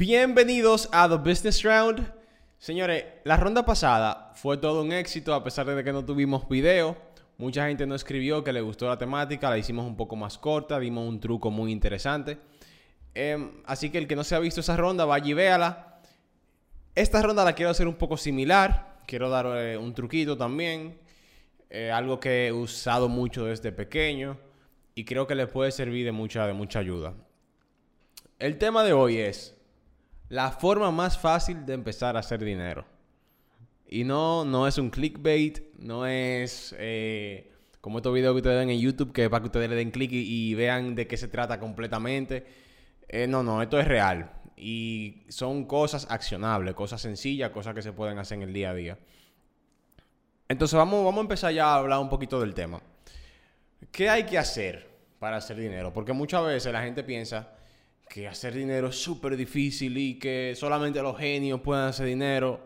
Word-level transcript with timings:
Bienvenidos 0.00 0.88
a 0.92 1.10
The 1.10 1.16
Business 1.16 1.62
Round. 1.62 2.10
Señores, 2.56 3.04
la 3.24 3.36
ronda 3.36 3.66
pasada 3.66 4.32
fue 4.34 4.56
todo 4.56 4.80
un 4.80 4.94
éxito 4.94 5.34
a 5.34 5.44
pesar 5.44 5.66
de 5.66 5.84
que 5.84 5.92
no 5.92 6.06
tuvimos 6.06 6.48
video. 6.48 6.96
Mucha 7.36 7.66
gente 7.66 7.86
nos 7.86 8.00
escribió 8.00 8.42
que 8.42 8.50
le 8.50 8.62
gustó 8.62 8.88
la 8.88 8.96
temática, 8.96 9.50
la 9.50 9.58
hicimos 9.58 9.84
un 9.84 9.98
poco 9.98 10.16
más 10.16 10.38
corta, 10.38 10.80
dimos 10.80 11.06
un 11.06 11.20
truco 11.20 11.50
muy 11.50 11.70
interesante. 11.70 12.38
Em, 13.12 13.60
así 13.66 13.90
que 13.90 13.98
el 13.98 14.06
que 14.08 14.16
no 14.16 14.24
se 14.24 14.34
ha 14.34 14.38
visto 14.38 14.62
esa 14.62 14.74
ronda, 14.74 15.04
vaya 15.04 15.26
y 15.28 15.34
véala. 15.34 16.00
Esta 16.94 17.20
ronda 17.20 17.44
la 17.44 17.52
quiero 17.52 17.70
hacer 17.70 17.86
un 17.86 17.96
poco 17.96 18.16
similar. 18.16 19.02
Quiero 19.06 19.28
dar 19.28 19.48
eh, 19.58 19.76
un 19.76 19.92
truquito 19.92 20.34
también. 20.34 20.98
Eh, 21.68 21.90
algo 21.90 22.18
que 22.18 22.46
he 22.46 22.52
usado 22.52 23.10
mucho 23.10 23.44
desde 23.44 23.70
pequeño 23.70 24.38
y 24.94 25.04
creo 25.04 25.26
que 25.26 25.34
le 25.34 25.46
puede 25.46 25.70
servir 25.72 26.06
de 26.06 26.12
mucha, 26.12 26.46
de 26.46 26.54
mucha 26.54 26.78
ayuda. 26.78 27.12
El 28.38 28.56
tema 28.56 28.82
de 28.82 28.94
hoy 28.94 29.18
es 29.18 29.59
la 30.30 30.52
forma 30.52 30.90
más 30.92 31.18
fácil 31.18 31.66
de 31.66 31.74
empezar 31.74 32.16
a 32.16 32.20
hacer 32.20 32.42
dinero. 32.42 32.86
Y 33.88 34.04
no, 34.04 34.44
no 34.44 34.68
es 34.68 34.78
un 34.78 34.88
clickbait, 34.88 35.74
no 35.76 36.06
es 36.06 36.74
eh, 36.78 37.52
como 37.80 37.98
estos 37.98 38.14
videos 38.14 38.32
que 38.34 38.36
ustedes 38.36 38.58
ven 38.60 38.70
en 38.70 38.78
YouTube, 38.78 39.12
que 39.12 39.24
es 39.24 39.28
para 39.28 39.42
que 39.42 39.46
ustedes 39.46 39.68
le 39.68 39.74
den 39.74 39.90
click 39.90 40.12
y, 40.12 40.54
vean 40.54 40.94
de 40.94 41.08
qué 41.08 41.16
se 41.16 41.26
trata 41.26 41.58
completamente. 41.58 42.46
Eh, 43.08 43.26
no, 43.26 43.42
no, 43.42 43.60
esto 43.60 43.80
es 43.80 43.88
real. 43.88 44.30
Y 44.56 45.24
son 45.28 45.64
cosas 45.64 46.06
accionables, 46.08 46.74
cosas 46.74 47.00
sencillas, 47.00 47.50
cosas 47.50 47.74
que 47.74 47.82
se 47.82 47.92
pueden 47.92 48.18
hacer 48.18 48.36
en 48.36 48.42
el 48.42 48.52
día 48.52 48.70
a 48.70 48.74
día. 48.74 48.98
Entonces 50.48 50.76
vamos, 50.76 51.04
vamos 51.04 51.18
a 51.18 51.22
empezar 51.22 51.52
ya 51.52 51.72
a 51.72 51.76
hablar 51.76 51.98
un 51.98 52.08
poquito 52.08 52.40
del 52.40 52.54
tema. 52.54 52.80
¿Qué 53.90 54.08
hay 54.08 54.24
que 54.24 54.38
hacer 54.38 54.88
para 55.18 55.38
hacer 55.38 55.56
dinero? 55.56 55.92
Porque 55.92 56.12
muchas 56.12 56.44
veces 56.44 56.72
la 56.72 56.82
gente 56.82 57.02
piensa 57.02 57.48
que 58.10 58.26
hacer 58.26 58.52
dinero 58.52 58.88
es 58.88 58.96
súper 58.96 59.36
difícil 59.36 59.96
y 59.96 60.18
que 60.18 60.54
solamente 60.56 61.00
los 61.00 61.16
genios 61.16 61.60
pueden 61.60 61.84
hacer 61.84 62.06
dinero, 62.06 62.60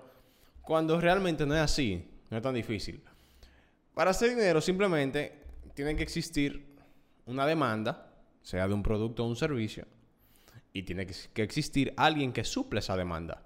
cuando 0.63 0.99
realmente 0.99 1.45
no 1.45 1.55
es 1.55 1.61
así, 1.61 2.03
no 2.31 2.39
es 2.39 2.43
tan 2.43 2.55
difícil. 2.55 3.05
Para 3.93 4.13
hacer 4.13 4.31
dinero 4.31 4.63
simplemente 4.63 5.45
tiene 5.75 5.95
que 5.97 6.03
existir 6.03 6.75
una 7.27 7.47
demanda, 7.47 8.11
sea 8.41 8.67
de 8.67 8.73
un 8.73 8.83
producto 8.83 9.23
o 9.23 9.29
un 9.29 9.37
servicio, 9.37 9.87
y 10.73 10.83
tiene 10.83 11.07
que 11.07 11.43
existir 11.43 11.93
alguien 11.99 12.33
que 12.33 12.43
suple 12.43 12.81
esa 12.81 12.97
demanda. 12.97 13.43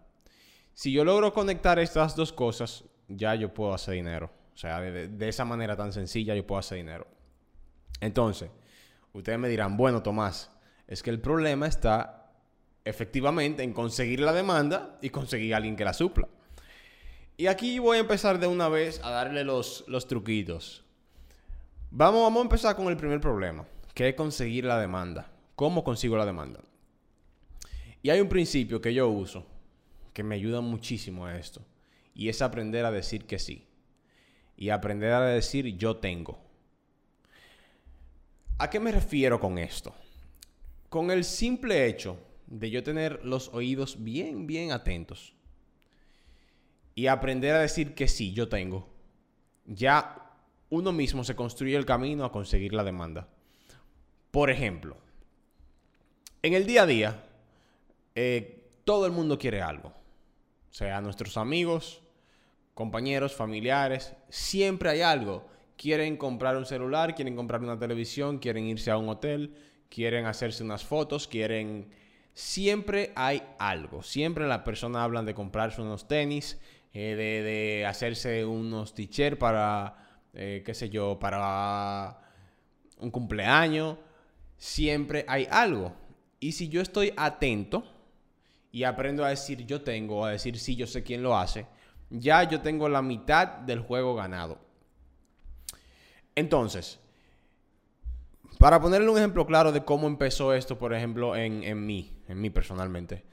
Si 0.74 0.92
yo 0.92 1.04
logro 1.04 1.32
conectar 1.32 1.80
estas 1.80 2.14
dos 2.14 2.32
cosas, 2.32 2.84
ya 3.08 3.34
yo 3.34 3.52
puedo 3.52 3.74
hacer 3.74 3.94
dinero. 3.94 4.30
O 4.54 4.56
sea, 4.56 4.80
de, 4.80 5.08
de 5.08 5.28
esa 5.28 5.44
manera 5.44 5.76
tan 5.76 5.92
sencilla 5.92 6.36
yo 6.36 6.46
puedo 6.46 6.60
hacer 6.60 6.78
dinero. 6.78 7.08
Entonces, 8.00 8.50
ustedes 9.12 9.38
me 9.38 9.48
dirán, 9.48 9.76
bueno, 9.76 10.00
Tomás, 10.00 10.52
es 10.88 11.02
que 11.02 11.10
el 11.10 11.20
problema 11.20 11.66
está 11.66 12.32
efectivamente 12.84 13.62
en 13.62 13.74
conseguir 13.74 14.20
la 14.20 14.32
demanda 14.32 14.98
y 15.02 15.10
conseguir 15.10 15.54
a 15.54 15.58
alguien 15.58 15.76
que 15.76 15.84
la 15.84 15.92
supla. 15.92 16.26
Y 17.36 17.46
aquí 17.46 17.78
voy 17.78 17.98
a 17.98 18.00
empezar 18.00 18.40
de 18.40 18.46
una 18.46 18.68
vez 18.68 19.00
a 19.04 19.10
darle 19.10 19.44
los, 19.44 19.84
los 19.86 20.08
truquitos. 20.08 20.84
Vamos, 21.90 22.22
vamos 22.22 22.40
a 22.40 22.42
empezar 22.42 22.74
con 22.74 22.88
el 22.88 22.96
primer 22.96 23.20
problema, 23.20 23.64
que 23.94 24.08
es 24.08 24.14
conseguir 24.14 24.64
la 24.64 24.80
demanda. 24.80 25.30
¿Cómo 25.54 25.84
consigo 25.84 26.16
la 26.16 26.26
demanda? 26.26 26.60
Y 28.02 28.10
hay 28.10 28.20
un 28.20 28.28
principio 28.28 28.80
que 28.80 28.94
yo 28.94 29.08
uso 29.08 29.46
que 30.12 30.22
me 30.22 30.34
ayuda 30.34 30.60
muchísimo 30.60 31.26
a 31.26 31.36
esto. 31.36 31.60
Y 32.14 32.28
es 32.28 32.42
aprender 32.42 32.84
a 32.84 32.90
decir 32.90 33.26
que 33.26 33.38
sí. 33.38 33.68
Y 34.56 34.70
aprender 34.70 35.12
a 35.12 35.20
decir 35.20 35.76
yo 35.76 35.98
tengo. 35.98 36.40
¿A 38.58 38.70
qué 38.70 38.80
me 38.80 38.90
refiero 38.90 39.38
con 39.38 39.58
esto? 39.58 39.94
Con 40.88 41.10
el 41.10 41.24
simple 41.24 41.86
hecho 41.86 42.18
de 42.46 42.70
yo 42.70 42.82
tener 42.82 43.24
los 43.24 43.52
oídos 43.52 44.02
bien, 44.02 44.46
bien 44.46 44.72
atentos 44.72 45.34
y 46.94 47.06
aprender 47.06 47.54
a 47.54 47.60
decir 47.60 47.94
que 47.94 48.08
sí, 48.08 48.32
yo 48.32 48.48
tengo, 48.48 48.88
ya 49.66 50.32
uno 50.70 50.92
mismo 50.92 51.24
se 51.24 51.36
construye 51.36 51.76
el 51.76 51.86
camino 51.86 52.24
a 52.24 52.32
conseguir 52.32 52.72
la 52.72 52.84
demanda. 52.84 53.28
Por 54.30 54.50
ejemplo, 54.50 54.96
en 56.42 56.54
el 56.54 56.66
día 56.66 56.82
a 56.82 56.86
día, 56.86 57.24
eh, 58.14 58.70
todo 58.84 59.06
el 59.06 59.12
mundo 59.12 59.38
quiere 59.38 59.62
algo. 59.62 59.92
Sea, 60.70 61.00
nuestros 61.00 61.36
amigos, 61.36 62.02
compañeros, 62.74 63.34
familiares, 63.34 64.14
siempre 64.28 64.90
hay 64.90 65.00
algo. 65.00 65.46
Quieren 65.76 66.16
comprar 66.16 66.56
un 66.56 66.66
celular, 66.66 67.14
quieren 67.14 67.36
comprar 67.36 67.62
una 67.62 67.78
televisión, 67.78 68.38
quieren 68.38 68.66
irse 68.66 68.90
a 68.90 68.98
un 68.98 69.08
hotel, 69.08 69.54
quieren 69.88 70.26
hacerse 70.26 70.62
unas 70.62 70.84
fotos, 70.84 71.26
quieren... 71.28 71.90
Siempre 72.34 73.12
hay 73.16 73.42
algo. 73.58 74.02
Siempre 74.02 74.46
las 74.46 74.60
personas 74.60 75.02
hablan 75.02 75.26
de 75.26 75.34
comprarse 75.34 75.82
unos 75.82 76.06
tenis, 76.06 76.60
eh, 76.94 77.16
de, 77.16 77.84
hacerse 77.84 78.44
unos 78.44 78.94
t-shirts 78.94 79.38
para, 79.38 80.22
eh, 80.34 80.62
qué 80.64 80.72
sé 80.72 80.88
yo, 80.88 81.18
para 81.18 82.20
un 82.98 83.10
cumpleaños. 83.10 83.96
Siempre 84.56 85.24
hay 85.26 85.48
algo. 85.50 85.94
Y 86.38 86.52
si 86.52 86.68
yo 86.68 86.80
estoy 86.80 87.12
atento 87.16 87.84
y 88.70 88.84
aprendo 88.84 89.24
a 89.24 89.30
decir 89.30 89.66
yo 89.66 89.82
tengo, 89.82 90.24
a 90.24 90.30
decir 90.30 90.58
sí, 90.58 90.76
yo 90.76 90.86
sé 90.86 91.02
quién 91.02 91.22
lo 91.22 91.36
hace, 91.36 91.66
ya 92.10 92.44
yo 92.44 92.60
tengo 92.60 92.88
la 92.88 93.02
mitad 93.02 93.48
del 93.48 93.80
juego 93.80 94.14
ganado. 94.14 94.60
Entonces, 96.34 97.00
para 98.58 98.80
ponerle 98.80 99.08
un 99.08 99.18
ejemplo 99.18 99.46
claro 99.46 99.72
de 99.72 99.84
cómo 99.84 100.06
empezó 100.06 100.52
esto, 100.54 100.78
por 100.78 100.94
ejemplo, 100.94 101.36
en, 101.36 101.86
mí, 101.86 102.12
en 102.26 102.40
mí 102.40 102.50
personalmente. 102.50 103.24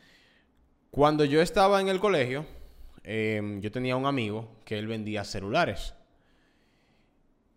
Cuando 0.92 1.26
yo 1.26 1.42
estaba 1.42 1.82
en 1.82 1.88
el 1.88 2.00
colegio, 2.00 2.46
em, 3.04 3.60
yo 3.62 3.72
tenía 3.72 3.96
un 3.96 4.06
amigo 4.06 4.50
que 4.66 4.78
él 4.78 4.88
vendía 4.88 5.24
celulares. 5.24 5.94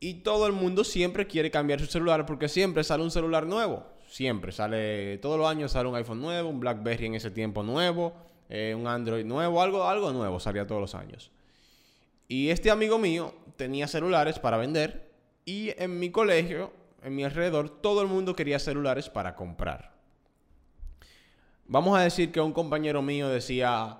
Y 0.01 0.15
todo 0.23 0.47
el 0.47 0.53
mundo 0.53 0.85
siempre 0.85 1.27
quiere 1.27 1.51
cambiar 1.51 1.81
su 1.81 1.87
celular 1.87 2.25
porque 2.25 2.49
siempre 2.49 2.85
sale 2.85 3.03
un 3.03 3.11
celular 3.11 3.47
nuevo. 3.47 3.85
Siempre 4.09 4.53
sale, 4.53 5.19
todos 5.19 5.39
los 5.39 5.49
años 5.49 5.73
sale 5.73 5.89
un 5.89 5.97
iPhone 5.97 6.21
nuevo, 6.21 6.49
un 6.49 6.61
BlackBerry 6.61 7.07
en 7.07 7.15
ese 7.17 7.31
tiempo 7.31 7.63
nuevo, 7.63 8.15
eh, 8.49 8.75
un 8.75 8.87
Android 8.87 9.25
nuevo, 9.25 9.61
algo, 9.61 9.85
algo 9.85 10.13
nuevo 10.13 10.41
salía 10.41 10.67
todos 10.67 10.81
los 10.81 10.95
años. 10.95 11.31
Y 12.29 12.51
este 12.51 12.71
amigo 12.71 12.99
mío 12.99 13.35
tenía 13.57 13.87
celulares 13.89 14.39
para 14.39 14.57
vender 14.57 15.11
y 15.45 15.73
en 15.83 15.99
mi 15.99 16.11
colegio 16.11 16.73
en 17.03 17.15
mi 17.15 17.25
alrededor, 17.25 17.81
todo 17.81 18.03
el 18.03 18.09
mundo 18.09 18.35
quería 18.35 18.59
celulares 18.59 19.09
para 19.09 19.35
comprar. 19.35 19.93
Vamos 21.67 21.99
a 21.99 22.03
decir 22.03 22.33
que 22.33 22.41
un 22.41 22.53
compañero 22.53 23.03
mío 23.03 23.29
decía, 23.29 23.99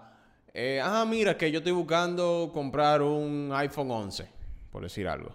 eh, 0.55 0.81
ah, 0.83 1.05
mira, 1.07 1.37
que 1.37 1.51
yo 1.51 1.59
estoy 1.59 1.73
buscando 1.73 2.51
comprar 2.53 3.03
un 3.03 3.51
iPhone 3.55 3.91
11, 3.91 4.29
por 4.71 4.83
decir 4.83 5.07
algo. 5.07 5.31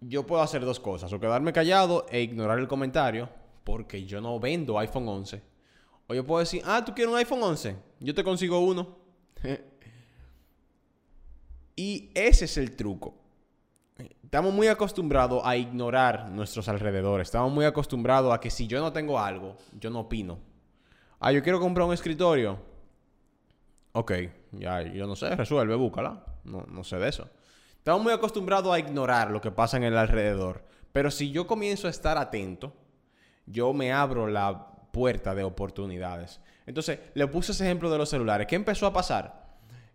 Yo 0.00 0.26
puedo 0.26 0.42
hacer 0.42 0.64
dos 0.64 0.78
cosas, 0.78 1.12
o 1.12 1.18
quedarme 1.18 1.52
callado 1.52 2.06
e 2.10 2.20
ignorar 2.20 2.58
el 2.58 2.68
comentario, 2.68 3.30
porque 3.64 4.04
yo 4.04 4.20
no 4.20 4.38
vendo 4.38 4.78
iPhone 4.78 5.08
11. 5.08 5.42
O 6.06 6.14
yo 6.14 6.26
puedo 6.26 6.40
decir, 6.40 6.62
ah, 6.66 6.84
tú 6.84 6.94
quieres 6.94 7.12
un 7.12 7.18
iPhone 7.18 7.42
11, 7.42 7.76
yo 8.00 8.14
te 8.14 8.22
consigo 8.22 8.60
uno. 8.60 8.98
y 11.76 12.10
ese 12.14 12.44
es 12.44 12.56
el 12.58 12.76
truco 12.76 13.23
estamos 14.34 14.52
muy 14.52 14.66
acostumbrados 14.66 15.42
a 15.44 15.56
ignorar 15.56 16.28
nuestros 16.28 16.68
alrededores. 16.68 17.28
Estamos 17.28 17.52
muy 17.52 17.66
acostumbrados 17.66 18.34
a 18.34 18.40
que 18.40 18.50
si 18.50 18.66
yo 18.66 18.80
no 18.80 18.92
tengo 18.92 19.20
algo, 19.20 19.56
yo 19.78 19.90
no 19.90 20.00
opino. 20.00 20.40
Ah, 21.20 21.30
yo 21.30 21.40
quiero 21.40 21.60
comprar 21.60 21.86
un 21.86 21.94
escritorio. 21.94 22.58
Ok, 23.92 24.12
ya, 24.50 24.82
yo 24.82 25.06
no 25.06 25.14
sé, 25.14 25.36
resuelve, 25.36 25.76
búscala. 25.76 26.24
No, 26.42 26.64
no 26.66 26.82
sé 26.82 26.96
de 26.96 27.10
eso. 27.10 27.28
Estamos 27.78 28.02
muy 28.02 28.12
acostumbrados 28.12 28.74
a 28.74 28.80
ignorar 28.80 29.30
lo 29.30 29.40
que 29.40 29.52
pasa 29.52 29.76
en 29.76 29.84
el 29.84 29.96
alrededor. 29.96 30.64
Pero 30.90 31.12
si 31.12 31.30
yo 31.30 31.46
comienzo 31.46 31.86
a 31.86 31.90
estar 31.90 32.18
atento, 32.18 32.74
yo 33.46 33.72
me 33.72 33.92
abro 33.92 34.26
la 34.26 34.66
puerta 34.90 35.36
de 35.36 35.44
oportunidades. 35.44 36.40
Entonces, 36.66 36.98
le 37.14 37.28
puse 37.28 37.52
ese 37.52 37.66
ejemplo 37.66 37.88
de 37.88 37.98
los 37.98 38.08
celulares. 38.08 38.48
¿Qué 38.48 38.56
empezó 38.56 38.88
a 38.88 38.92
pasar? 38.92 39.44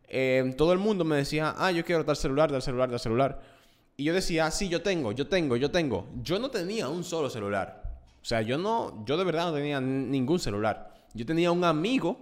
Eh, 0.07 0.53
todo 0.57 0.71
el 0.71 0.79
mundo 0.79 1.03
me 1.03 1.17
decía, 1.17 1.55
ah, 1.57 1.71
yo 1.71 1.83
quiero 1.83 2.05
tal 2.05 2.15
celular, 2.15 2.49
tal 2.49 2.61
celular, 2.61 2.89
tal 2.89 3.01
celular. 3.01 3.58
Y 3.99 4.05
yo 4.05 4.13
decía, 4.13 4.45
ah, 4.45 4.51
sí, 4.51 4.69
yo 4.69 4.81
tengo, 4.81 5.11
yo 5.11 5.27
tengo, 5.27 5.57
yo 5.57 5.71
tengo. 5.71 6.07
Yo 6.23 6.39
no 6.39 6.49
tenía 6.49 6.87
un 6.87 7.03
solo 7.03 7.29
celular. 7.29 7.99
O 8.21 8.23
sea, 8.23 8.41
yo 8.41 8.57
no, 8.57 9.03
yo 9.03 9.17
de 9.17 9.25
verdad 9.25 9.47
no 9.47 9.53
tenía 9.53 9.81
ningún 9.81 10.39
celular. 10.39 10.93
Yo 11.13 11.25
tenía 11.25 11.51
un 11.51 11.65
amigo 11.65 12.17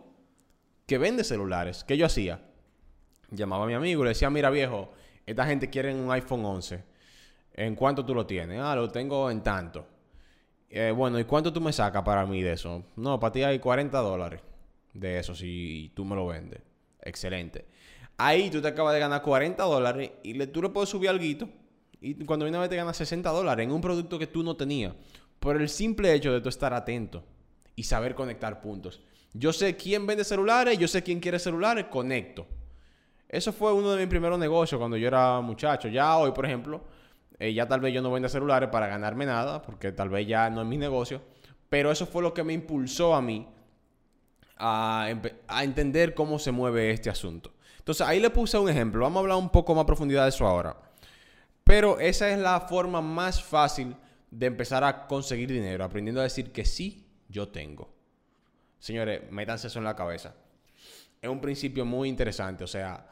que 0.87 0.97
vende 0.97 1.23
celulares. 1.23 1.83
¿Qué 1.83 1.95
yo 1.95 2.07
hacía? 2.07 2.41
Llamaba 3.29 3.65
a 3.65 3.67
mi 3.67 3.75
amigo 3.75 4.01
y 4.01 4.05
le 4.05 4.09
decía, 4.09 4.31
mira 4.31 4.49
viejo, 4.49 4.89
esta 5.23 5.45
gente 5.45 5.69
quiere 5.69 5.93
un 5.93 6.11
iPhone 6.11 6.43
11. 6.45 6.83
¿En 7.53 7.75
cuánto 7.75 8.03
tú 8.03 8.15
lo 8.15 8.25
tienes? 8.25 8.59
Ah, 8.59 8.75
lo 8.75 8.89
tengo 8.89 9.29
en 9.29 9.43
tanto. 9.43 9.85
Eh, 10.71 10.89
bueno, 10.89 11.19
¿y 11.19 11.25
cuánto 11.25 11.53
tú 11.53 11.61
me 11.61 11.71
sacas 11.71 12.01
para 12.01 12.25
mí 12.25 12.41
de 12.41 12.53
eso? 12.53 12.85
No, 12.95 13.19
para 13.19 13.33
ti 13.33 13.43
hay 13.43 13.59
40 13.59 13.99
dólares 13.99 14.41
de 14.95 15.19
eso 15.19 15.35
si 15.35 15.91
tú 15.95 16.05
me 16.05 16.15
lo 16.15 16.25
vendes. 16.25 16.59
Excelente. 17.03 17.67
Ahí 18.17 18.49
tú 18.49 18.63
te 18.63 18.69
acabas 18.69 18.95
de 18.95 18.99
ganar 18.99 19.21
40 19.21 19.61
dólares 19.61 20.09
y 20.23 20.33
le, 20.33 20.47
tú 20.47 20.63
le 20.63 20.69
puedes 20.69 20.89
subir 20.89 21.09
algo 21.09 21.23
y 22.01 22.25
cuando 22.25 22.45
viene 22.45 22.57
a 22.57 22.61
ver 22.61 22.69
te 22.69 22.75
ganas 22.75 22.97
60 22.97 23.29
dólares 23.29 23.63
en 23.65 23.71
un 23.71 23.81
producto 23.81 24.19
que 24.19 24.27
tú 24.27 24.43
no 24.43 24.55
tenías. 24.55 24.93
Por 25.39 25.59
el 25.59 25.69
simple 25.69 26.13
hecho 26.13 26.31
de 26.31 26.41
tú 26.41 26.49
estar 26.49 26.73
atento 26.73 27.23
y 27.75 27.83
saber 27.83 28.15
conectar 28.15 28.61
puntos. 28.61 29.01
Yo 29.33 29.53
sé 29.53 29.75
quién 29.75 30.07
vende 30.07 30.23
celulares, 30.23 30.77
yo 30.77 30.87
sé 30.87 31.03
quién 31.03 31.19
quiere 31.19 31.39
celulares, 31.39 31.85
conecto. 31.85 32.47
Eso 33.29 33.51
fue 33.51 33.73
uno 33.73 33.91
de 33.91 33.97
mis 33.97 34.07
primeros 34.07 34.39
negocios 34.39 34.79
cuando 34.79 34.97
yo 34.97 35.07
era 35.07 35.39
muchacho. 35.41 35.87
Ya 35.87 36.17
hoy, 36.17 36.31
por 36.31 36.45
ejemplo, 36.45 36.81
eh, 37.37 37.53
ya 37.53 37.67
tal 37.67 37.81
vez 37.81 37.93
yo 37.93 38.01
no 38.01 38.11
venda 38.11 38.29
celulares 38.29 38.69
para 38.69 38.87
ganarme 38.87 39.25
nada, 39.25 39.61
porque 39.61 39.91
tal 39.91 40.09
vez 40.09 40.27
ya 40.27 40.49
no 40.49 40.61
es 40.61 40.67
mi 40.67 40.77
negocio. 40.77 41.21
Pero 41.69 41.91
eso 41.91 42.05
fue 42.05 42.23
lo 42.23 42.33
que 42.33 42.43
me 42.43 42.53
impulsó 42.53 43.13
a 43.13 43.21
mí 43.21 43.47
a, 44.57 45.07
a 45.47 45.63
entender 45.63 46.13
cómo 46.13 46.39
se 46.39 46.51
mueve 46.51 46.91
este 46.91 47.09
asunto. 47.09 47.53
Entonces 47.77 48.07
ahí 48.07 48.19
le 48.19 48.29
puse 48.29 48.57
un 48.57 48.69
ejemplo. 48.69 49.01
Vamos 49.01 49.17
a 49.17 49.19
hablar 49.21 49.37
un 49.37 49.49
poco 49.49 49.75
más 49.75 49.83
a 49.83 49.85
profundidad 49.85 50.23
de 50.23 50.29
eso 50.29 50.47
ahora. 50.47 50.86
Pero 51.67 51.99
esa 51.99 52.29
es 52.31 52.39
la 52.39 52.61
forma 52.61 53.01
más 53.01 53.43
fácil 53.43 53.93
de 54.31 54.45
empezar 54.45 54.85
a 54.85 55.05
conseguir 55.05 55.51
dinero, 55.51 55.83
aprendiendo 55.83 56.21
a 56.21 56.23
decir 56.23 56.53
que 56.53 56.63
sí, 56.63 57.05
yo 57.27 57.49
tengo. 57.49 57.93
Señores, 58.79 59.29
métanse 59.31 59.67
eso 59.67 59.79
en 59.79 59.85
la 59.85 59.95
cabeza. 59.95 60.33
Es 61.21 61.29
un 61.29 61.41
principio 61.41 61.83
muy 61.83 62.07
interesante, 62.07 62.63
o 62.63 62.67
sea, 62.67 63.05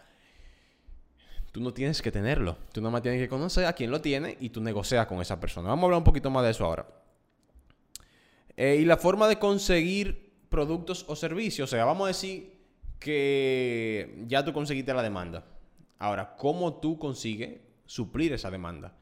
tú 1.52 1.60
no 1.60 1.74
tienes 1.74 2.02
que 2.02 2.14
tenerlo. 2.14 2.58
Tú 2.72 2.82
nomás 2.82 3.02
tienes 3.02 3.20
que 3.20 3.28
conocer 3.28 3.66
a 3.66 3.74
quién 3.74 3.92
lo 3.92 4.00
tiene 4.00 4.38
y 4.40 4.50
tú 4.50 4.62
negocias 4.62 5.06
con 5.06 5.20
esa 5.20 5.38
persona. 5.38 5.68
Vamos 5.68 5.84
a 5.84 5.86
hablar 5.88 5.98
un 5.98 6.04
poquito 6.06 6.30
más 6.30 6.46
de 6.46 6.52
eso 6.52 6.64
ahora. 6.64 6.88
Eh, 8.56 8.78
y 8.80 8.86
la 8.86 8.96
forma 8.96 9.28
de 9.28 9.38
conseguir 9.38 10.32
productos 10.48 11.04
o 11.10 11.18
servicios, 11.18 11.70
o 11.70 11.76
sea, 11.76 11.84
vamos 11.84 12.06
a 12.06 12.08
decir 12.08 12.54
que 13.00 14.24
ya 14.28 14.46
tú 14.46 14.54
conseguiste 14.54 14.94
la 14.94 15.04
demanda. 15.04 15.44
Ahora, 16.00 16.38
¿cómo 16.38 16.80
tú 16.80 16.98
consigues 16.98 17.65
suplir 17.86 18.34
esa 18.34 18.52
demanda. 18.52 18.96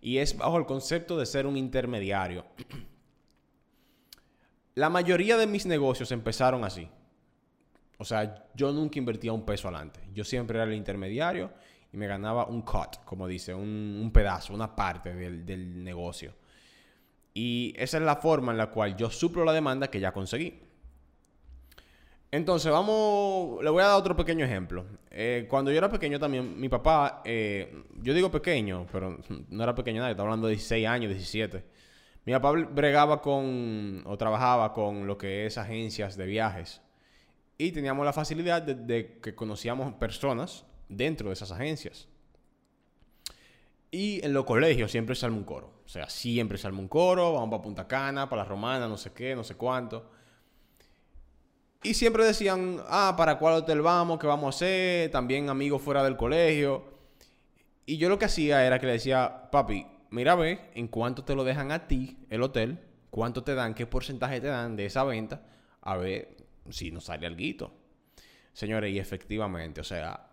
Y 0.00 0.18
es 0.18 0.36
bajo 0.36 0.58
el 0.58 0.66
concepto 0.66 1.18
de 1.18 1.26
ser 1.26 1.46
un 1.46 1.56
intermediario. 1.56 2.46
La 4.74 4.88
mayoría 4.88 5.36
de 5.36 5.46
mis 5.46 5.66
negocios 5.66 6.12
empezaron 6.12 6.64
así. 6.64 6.88
O 7.98 8.04
sea, 8.04 8.46
yo 8.54 8.72
nunca 8.72 8.98
invertía 8.98 9.32
un 9.32 9.44
peso 9.44 9.68
adelante. 9.68 10.00
Yo 10.14 10.24
siempre 10.24 10.56
era 10.56 10.64
el 10.64 10.74
intermediario 10.74 11.52
y 11.92 11.96
me 11.96 12.06
ganaba 12.06 12.46
un 12.46 12.62
cut, 12.62 13.04
como 13.04 13.26
dice, 13.26 13.52
un, 13.52 14.10
pedazo, 14.14 14.54
una 14.54 14.74
parte 14.74 15.12
del, 15.12 15.44
del 15.44 15.84
negocio. 15.84 16.34
Y 17.34 17.74
esa 17.76 17.98
es 17.98 18.02
la 18.02 18.16
forma 18.16 18.52
en 18.52 18.58
la 18.58 18.70
cual 18.70 18.96
yo 18.96 19.10
suplo 19.10 19.44
la 19.44 19.52
demanda 19.52 19.90
que 19.90 20.00
ya 20.00 20.12
conseguí. 20.12 20.69
Entonces, 22.32 22.70
vamos, 22.70 23.62
le 23.62 23.70
voy 23.70 23.82
a 23.82 23.88
dar 23.88 23.98
otro 23.98 24.14
pequeño 24.14 24.44
ejemplo. 24.44 24.86
Eh, 25.10 25.46
cuando 25.50 25.72
yo 25.72 25.78
era 25.78 25.90
pequeño 25.90 26.20
también, 26.20 26.60
mi 26.60 26.68
papá, 26.68 27.22
eh, 27.24 27.82
yo 28.00 28.14
digo 28.14 28.30
pequeño, 28.30 28.86
pero 28.92 29.18
no 29.48 29.62
era 29.62 29.74
pequeño 29.74 30.00
nadie, 30.00 30.12
estaba 30.12 30.28
hablando 30.28 30.46
de 30.46 30.54
16 30.54 30.86
años, 30.86 31.10
17. 31.10 31.64
Mi 32.26 32.32
papá 32.32 32.52
bregaba 32.52 33.20
con, 33.20 34.04
o 34.06 34.16
trabajaba 34.16 34.72
con 34.72 35.08
lo 35.08 35.18
que 35.18 35.46
es 35.46 35.58
agencias 35.58 36.16
de 36.16 36.26
viajes. 36.26 36.80
Y 37.58 37.72
teníamos 37.72 38.06
la 38.06 38.12
facilidad 38.12 38.62
de, 38.62 39.18
que 39.20 39.34
conocíamos 39.34 39.92
personas 39.94 40.64
dentro 40.88 41.28
de 41.28 41.32
esas 41.32 41.50
agencias. 41.50 42.08
Y 43.90 44.24
en 44.24 44.32
los 44.32 44.44
colegios 44.44 44.92
siempre 44.92 45.16
se 45.16 45.26
un 45.26 45.42
coro. 45.42 45.82
O 45.84 45.88
sea, 45.88 46.08
siempre 46.08 46.58
se 46.58 46.68
un 46.68 46.86
coro, 46.86 47.32
vamos 47.32 47.50
para 47.50 47.62
Punta 47.62 47.88
Cana, 47.88 48.28
para 48.28 48.44
la 48.44 48.48
Romana, 48.48 48.86
no 48.86 48.96
sé 48.96 49.12
qué, 49.12 49.34
no 49.34 49.42
sé 49.42 49.56
cuánto. 49.56 50.19
Y 51.82 51.94
siempre 51.94 52.24
decían, 52.24 52.82
ah, 52.88 53.14
¿para 53.16 53.38
cuál 53.38 53.54
hotel 53.54 53.80
vamos? 53.80 54.18
¿Qué 54.18 54.26
vamos 54.26 54.54
a 54.54 54.56
hacer? 54.56 55.10
También 55.10 55.48
amigos 55.48 55.80
fuera 55.80 56.04
del 56.04 56.16
colegio. 56.16 56.84
Y 57.86 57.96
yo 57.96 58.10
lo 58.10 58.18
que 58.18 58.26
hacía 58.26 58.66
era 58.66 58.78
que 58.78 58.86
le 58.86 58.92
decía, 58.92 59.48
papi, 59.50 59.86
mira, 60.10 60.34
ve, 60.34 60.70
en 60.74 60.88
cuánto 60.88 61.24
te 61.24 61.34
lo 61.34 61.42
dejan 61.42 61.72
a 61.72 61.86
ti 61.86 62.18
el 62.28 62.42
hotel, 62.42 62.78
cuánto 63.08 63.42
te 63.42 63.54
dan, 63.54 63.74
qué 63.74 63.86
porcentaje 63.86 64.40
te 64.42 64.48
dan 64.48 64.76
de 64.76 64.86
esa 64.86 65.04
venta, 65.04 65.42
a 65.80 65.96
ver 65.96 66.36
si 66.68 66.90
nos 66.90 67.04
sale 67.04 67.26
algo. 67.26 67.72
Señores, 68.52 68.92
y 68.92 68.98
efectivamente, 68.98 69.80
o 69.80 69.84
sea, 69.84 70.28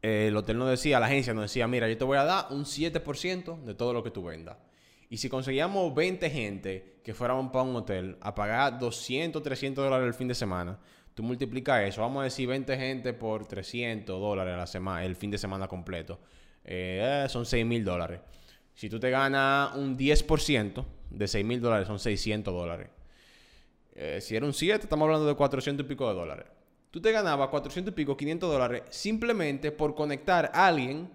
el 0.00 0.34
hotel 0.34 0.56
nos 0.56 0.70
decía, 0.70 0.98
la 0.98 1.06
agencia 1.06 1.34
nos 1.34 1.44
decía, 1.44 1.68
mira, 1.68 1.88
yo 1.88 1.98
te 1.98 2.04
voy 2.04 2.16
a 2.16 2.24
dar 2.24 2.46
un 2.50 2.64
7% 2.64 3.64
de 3.64 3.74
todo 3.74 3.92
lo 3.92 4.02
que 4.02 4.10
tú 4.10 4.24
vendas. 4.24 4.56
Y 5.12 5.18
si 5.18 5.28
conseguíamos 5.28 5.94
20 5.94 6.30
gente 6.30 7.00
que 7.04 7.12
fueran 7.12 7.52
para 7.52 7.64
un 7.64 7.76
hotel 7.76 8.16
a 8.22 8.34
pagar 8.34 8.78
200, 8.78 9.42
300 9.42 9.84
dólares 9.84 10.06
el 10.06 10.14
fin 10.14 10.26
de 10.26 10.34
semana, 10.34 10.78
tú 11.12 11.22
multiplicas 11.22 11.82
eso, 11.82 12.00
vamos 12.00 12.22
a 12.22 12.24
decir 12.24 12.48
20 12.48 12.74
gente 12.78 13.12
por 13.12 13.44
300 13.44 14.18
dólares 14.18 14.56
la 14.56 14.66
semana, 14.66 15.04
el 15.04 15.14
fin 15.14 15.30
de 15.30 15.36
semana 15.36 15.68
completo. 15.68 16.18
Eh, 16.64 17.26
son 17.28 17.44
6 17.44 17.66
mil 17.66 17.84
dólares. 17.84 18.20
Si 18.74 18.88
tú 18.88 18.98
te 18.98 19.10
ganas 19.10 19.76
un 19.76 19.98
10% 19.98 20.82
de 21.10 21.28
6 21.28 21.44
mil 21.44 21.60
dólares, 21.60 21.88
son 21.88 21.98
600 21.98 22.54
dólares. 22.54 22.88
Eh, 23.94 24.18
si 24.22 24.34
era 24.34 24.46
un 24.46 24.54
7, 24.54 24.84
estamos 24.84 25.04
hablando 25.04 25.26
de 25.26 25.34
400 25.34 25.84
y 25.84 25.88
pico 25.90 26.08
de 26.08 26.14
dólares. 26.14 26.46
Tú 26.90 27.02
te 27.02 27.12
ganabas 27.12 27.50
400 27.50 27.92
y 27.92 27.94
pico, 27.94 28.16
500 28.16 28.50
dólares 28.50 28.82
simplemente 28.88 29.72
por 29.72 29.94
conectar 29.94 30.50
a 30.54 30.68
alguien 30.68 31.10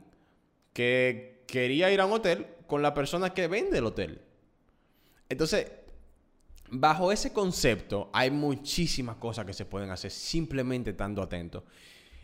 que 0.71 1.41
quería 1.47 1.91
ir 1.91 1.99
a 1.99 2.05
un 2.05 2.11
hotel 2.11 2.45
con 2.67 2.81
la 2.81 2.93
persona 2.93 3.33
que 3.33 3.47
vende 3.47 3.79
el 3.79 3.85
hotel. 3.85 4.21
Entonces, 5.29 5.71
bajo 6.69 7.11
ese 7.11 7.33
concepto 7.33 8.09
hay 8.13 8.31
muchísimas 8.31 9.15
cosas 9.17 9.45
que 9.45 9.53
se 9.53 9.65
pueden 9.65 9.89
hacer 9.89 10.11
simplemente 10.11 10.91
estando 10.91 11.21
atento. 11.21 11.63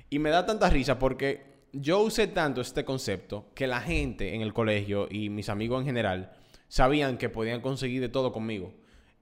Y 0.10 0.20
me 0.20 0.30
da 0.30 0.46
tanta 0.46 0.70
risa 0.70 1.00
porque 1.00 1.54
yo 1.72 2.02
usé 2.02 2.28
tanto 2.28 2.62
este 2.62 2.86
concepto 2.86 3.48
que 3.56 3.68
la 3.68 3.82
gente 3.82 4.36
en 4.36 4.42
el 4.42 4.54
colegio 4.54 5.08
y 5.10 5.30
mis 5.30 5.50
amigos 5.50 5.80
en 5.80 5.88
general 5.88 6.34
sabían 6.68 7.18
que 7.18 7.30
podían 7.30 7.62
conseguir 7.62 8.02
de 8.02 8.10
todo 8.10 8.32
conmigo. 8.32 8.74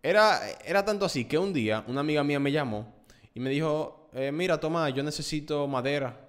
Era, 0.03 0.39
era 0.65 0.83
tanto 0.83 1.05
así 1.05 1.25
que 1.25 1.37
un 1.37 1.53
día 1.53 1.83
una 1.87 2.01
amiga 2.01 2.23
mía 2.23 2.39
me 2.39 2.51
llamó 2.51 2.93
y 3.33 3.39
me 3.39 3.49
dijo, 3.49 4.09
eh, 4.13 4.31
mira 4.31 4.59
Tomás, 4.59 4.93
yo 4.93 5.03
necesito 5.03 5.67
madera. 5.67 6.27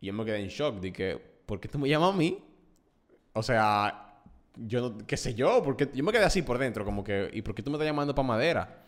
Y 0.00 0.06
yo 0.06 0.12
me 0.12 0.24
quedé 0.24 0.40
en 0.40 0.48
shock, 0.48 0.80
dije, 0.80 1.18
¿por 1.46 1.60
qué 1.60 1.68
tú 1.68 1.78
me 1.78 1.88
llamas 1.88 2.14
a 2.14 2.16
mí? 2.16 2.38
O 3.34 3.42
sea, 3.42 4.20
yo 4.56 4.80
no, 4.80 5.06
qué 5.06 5.16
sé 5.16 5.34
yo, 5.34 5.62
porque 5.62 5.90
yo 5.92 6.02
me 6.02 6.12
quedé 6.12 6.24
así 6.24 6.42
por 6.42 6.58
dentro, 6.58 6.84
como 6.84 7.04
que, 7.04 7.30
¿y 7.32 7.42
por 7.42 7.54
qué 7.54 7.62
tú 7.62 7.70
me 7.70 7.76
estás 7.76 7.86
llamando 7.86 8.14
para 8.14 8.26
madera? 8.26 8.84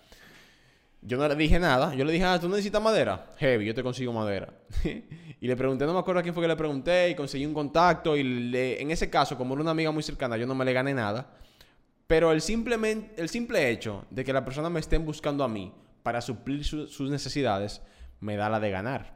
Yo 1.03 1.17
no 1.19 1.29
le 1.29 1.37
dije 1.37 1.59
nada. 1.61 1.95
Yo 1.95 2.05
le 2.05 2.13
dije, 2.13 2.25
ah, 2.25 2.41
¿tú 2.41 2.49
necesitas 2.49 2.83
madera? 2.83 3.33
Heavy, 3.37 3.65
yo 3.65 3.75
te 3.75 3.83
consigo 3.83 4.13
madera. 4.13 4.53
y 5.41 5.47
le 5.47 5.57
pregunté, 5.57 5.87
no 5.87 5.93
me 5.93 6.01
acuerdo 6.01 6.21
a 6.21 6.23
quién 6.23 6.35
fue 6.35 6.43
que 6.43 6.49
le 6.49 6.57
pregunté, 6.57 7.11
y 7.11 7.15
conseguí 7.15 7.47
un 7.47 7.55
contacto. 7.55 8.17
Y 8.17 8.25
le, 8.25 8.83
en 8.83 8.91
ese 8.91 9.09
caso, 9.09 9.37
como 9.37 9.55
era 9.55 9.63
una 9.63 9.71
amiga 9.71 9.93
muy 9.93 10.03
cercana, 10.03 10.37
yo 10.37 10.47
no 10.47 10.55
me 10.55 10.65
le 10.65 10.73
gané 10.73 10.95
nada. 10.95 11.29
Pero 12.07 12.33
el, 12.33 12.41
simplemente, 12.41 13.21
el 13.21 13.29
simple 13.29 13.71
hecho 13.71 14.05
de 14.11 14.25
que 14.25 14.33
la 14.33 14.45
persona 14.45 14.69
me 14.71 14.81
estén 14.81 15.05
buscando 15.05 15.45
a 15.45 15.49
mí 15.49 15.73
para 16.03 16.21
suplir 16.21 16.65
sus 16.65 17.11
necesidades, 17.11 17.83
me 18.21 18.37
da 18.37 18.49
la 18.49 18.59
de 18.59 18.71
ganar. 18.71 19.16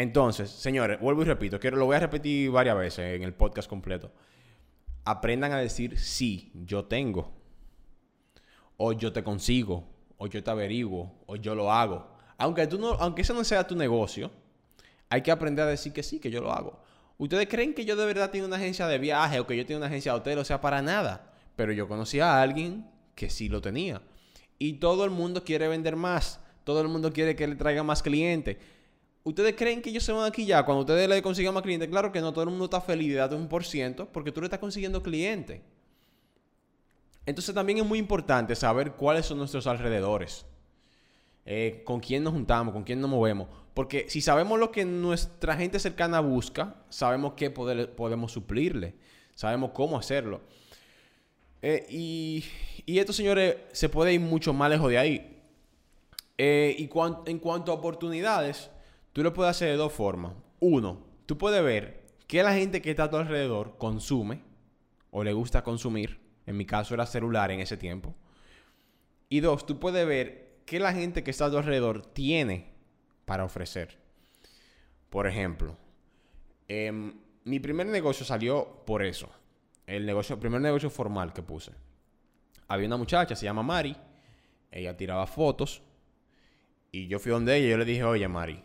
Entonces, 0.00 0.48
señores, 0.48 0.98
vuelvo 0.98 1.20
y 1.20 1.24
repito, 1.26 1.60
quiero, 1.60 1.76
lo 1.76 1.84
voy 1.84 1.96
a 1.96 2.00
repetir 2.00 2.50
varias 2.50 2.74
veces 2.74 3.16
en 3.16 3.22
el 3.22 3.34
podcast 3.34 3.68
completo. 3.68 4.10
Aprendan 5.04 5.52
a 5.52 5.58
decir 5.58 5.98
sí, 5.98 6.50
yo 6.54 6.86
tengo. 6.86 7.30
O 8.78 8.94
yo 8.94 9.12
te 9.12 9.22
consigo. 9.22 9.84
O 10.16 10.26
yo 10.26 10.42
te 10.42 10.50
averiguo. 10.50 11.22
O 11.26 11.36
yo 11.36 11.54
lo 11.54 11.70
hago. 11.70 12.16
Aunque, 12.38 12.66
tú 12.66 12.78
no, 12.78 12.92
aunque 12.92 13.20
eso 13.20 13.34
no 13.34 13.44
sea 13.44 13.66
tu 13.66 13.76
negocio, 13.76 14.30
hay 15.10 15.20
que 15.20 15.30
aprender 15.30 15.66
a 15.66 15.68
decir 15.68 15.92
que 15.92 16.02
sí, 16.02 16.18
que 16.18 16.30
yo 16.30 16.40
lo 16.40 16.50
hago. 16.50 16.82
¿Ustedes 17.18 17.46
creen 17.46 17.74
que 17.74 17.84
yo 17.84 17.94
de 17.94 18.06
verdad 18.06 18.30
tengo 18.30 18.46
una 18.46 18.56
agencia 18.56 18.86
de 18.86 18.96
viaje 18.96 19.38
o 19.38 19.46
que 19.46 19.54
yo 19.54 19.66
tengo 19.66 19.80
una 19.80 19.88
agencia 19.88 20.12
de 20.12 20.18
hotel? 20.18 20.38
O 20.38 20.46
sea, 20.46 20.62
para 20.62 20.80
nada. 20.80 21.30
Pero 21.56 21.72
yo 21.72 21.86
conocí 21.86 22.20
a 22.20 22.40
alguien 22.40 22.90
que 23.14 23.28
sí 23.28 23.50
lo 23.50 23.60
tenía. 23.60 24.00
Y 24.58 24.74
todo 24.74 25.04
el 25.04 25.10
mundo 25.10 25.44
quiere 25.44 25.68
vender 25.68 25.94
más. 25.94 26.40
Todo 26.64 26.80
el 26.80 26.88
mundo 26.88 27.12
quiere 27.12 27.36
que 27.36 27.46
le 27.46 27.56
traiga 27.56 27.82
más 27.82 28.02
clientes. 28.02 28.56
¿Ustedes 29.22 29.54
creen 29.54 29.82
que 29.82 29.90
ellos 29.90 30.04
se 30.04 30.12
van 30.12 30.24
aquí 30.24 30.46
ya 30.46 30.64
cuando 30.64 30.80
ustedes 30.80 31.08
le 31.08 31.20
consigan 31.22 31.52
más 31.52 31.62
clientes? 31.62 31.88
Claro 31.88 32.10
que 32.10 32.20
no, 32.20 32.32
todo 32.32 32.44
el 32.44 32.50
mundo 32.50 32.64
está 32.64 32.80
feliz 32.80 33.08
de 33.08 33.16
darte 33.16 33.34
un 33.34 33.48
por 33.48 33.64
ciento 33.64 34.08
porque 34.10 34.32
tú 34.32 34.40
le 34.40 34.46
estás 34.46 34.60
consiguiendo 34.60 35.02
clientes. 35.02 35.60
Entonces 37.26 37.54
también 37.54 37.78
es 37.78 37.84
muy 37.84 37.98
importante 37.98 38.56
saber 38.56 38.92
cuáles 38.92 39.26
son 39.26 39.38
nuestros 39.38 39.66
alrededores. 39.66 40.46
Eh, 41.44 41.82
con 41.84 42.00
quién 42.00 42.22
nos 42.22 42.32
juntamos, 42.32 42.72
con 42.72 42.82
quién 42.82 43.00
nos 43.00 43.10
movemos. 43.10 43.48
Porque 43.74 44.06
si 44.08 44.20
sabemos 44.20 44.58
lo 44.58 44.70
que 44.70 44.84
nuestra 44.84 45.56
gente 45.56 45.78
cercana 45.78 46.20
busca, 46.20 46.76
sabemos 46.88 47.34
qué 47.34 47.50
podemos 47.50 48.32
suplirle. 48.32 48.94
Sabemos 49.34 49.70
cómo 49.72 49.98
hacerlo. 49.98 50.40
Eh, 51.62 51.86
y, 51.90 52.44
y, 52.86 52.98
esto, 52.98 53.12
señores, 53.12 53.56
se 53.72 53.88
puede 53.88 54.14
ir 54.14 54.20
mucho 54.20 54.52
más 54.52 54.70
lejos 54.70 54.90
de 54.90 54.98
ahí. 54.98 55.42
Eh, 56.38 56.74
y 56.78 56.90
en 57.26 57.38
cuanto 57.38 57.70
a 57.70 57.74
oportunidades, 57.74 58.70
Tú 59.12 59.22
lo 59.22 59.32
puedes 59.32 59.50
hacer 59.50 59.68
de 59.70 59.76
dos 59.76 59.92
formas. 59.92 60.34
Uno, 60.60 61.04
tú 61.26 61.36
puedes 61.38 61.62
ver 61.62 62.06
qué 62.26 62.42
la 62.42 62.54
gente 62.54 62.80
que 62.80 62.90
está 62.90 63.04
a 63.04 63.10
tu 63.10 63.16
alrededor 63.16 63.76
consume 63.78 64.42
o 65.10 65.24
le 65.24 65.32
gusta 65.32 65.64
consumir. 65.64 66.20
En 66.46 66.56
mi 66.56 66.64
caso 66.64 66.94
era 66.94 67.06
celular 67.06 67.50
en 67.50 67.60
ese 67.60 67.76
tiempo. 67.76 68.14
Y 69.28 69.40
dos, 69.40 69.66
tú 69.66 69.78
puedes 69.78 70.06
ver 70.06 70.60
qué 70.64 70.78
la 70.78 70.92
gente 70.92 71.22
que 71.22 71.30
está 71.30 71.46
a 71.46 71.50
tu 71.50 71.58
alrededor 71.58 72.06
tiene 72.06 72.72
para 73.24 73.44
ofrecer. 73.44 73.98
Por 75.08 75.26
ejemplo, 75.26 75.76
em, 76.68 77.14
mi 77.44 77.58
primer 77.58 77.86
negocio 77.86 78.24
salió 78.24 78.82
por 78.86 79.02
eso. 79.02 79.28
El 79.86 80.06
negocio, 80.06 80.38
primer 80.38 80.60
negocio 80.60 80.90
formal 80.90 81.32
que 81.32 81.42
puse. 81.42 81.72
Había 82.68 82.86
una 82.86 82.96
muchacha, 82.96 83.34
se 83.34 83.44
llama 83.44 83.64
Mari, 83.64 83.96
ella 84.70 84.96
tiraba 84.96 85.26
fotos 85.26 85.82
y 86.92 87.08
yo 87.08 87.18
fui 87.18 87.32
donde 87.32 87.56
ella 87.56 87.66
y 87.66 87.70
yo 87.70 87.78
le 87.78 87.84
dije, 87.84 88.04
oye 88.04 88.28
Mari, 88.28 88.62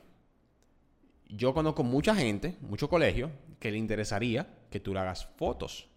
yo 1.29 1.53
conozco 1.53 1.83
mucha 1.83 2.15
gente, 2.15 2.57
mucho 2.61 2.89
colegio, 2.89 3.31
que 3.59 3.71
le 3.71 3.77
interesaría 3.77 4.47
que 4.69 4.79
tú 4.79 4.93
le 4.93 4.99
hagas 4.99 5.25
fotos. 5.37 5.87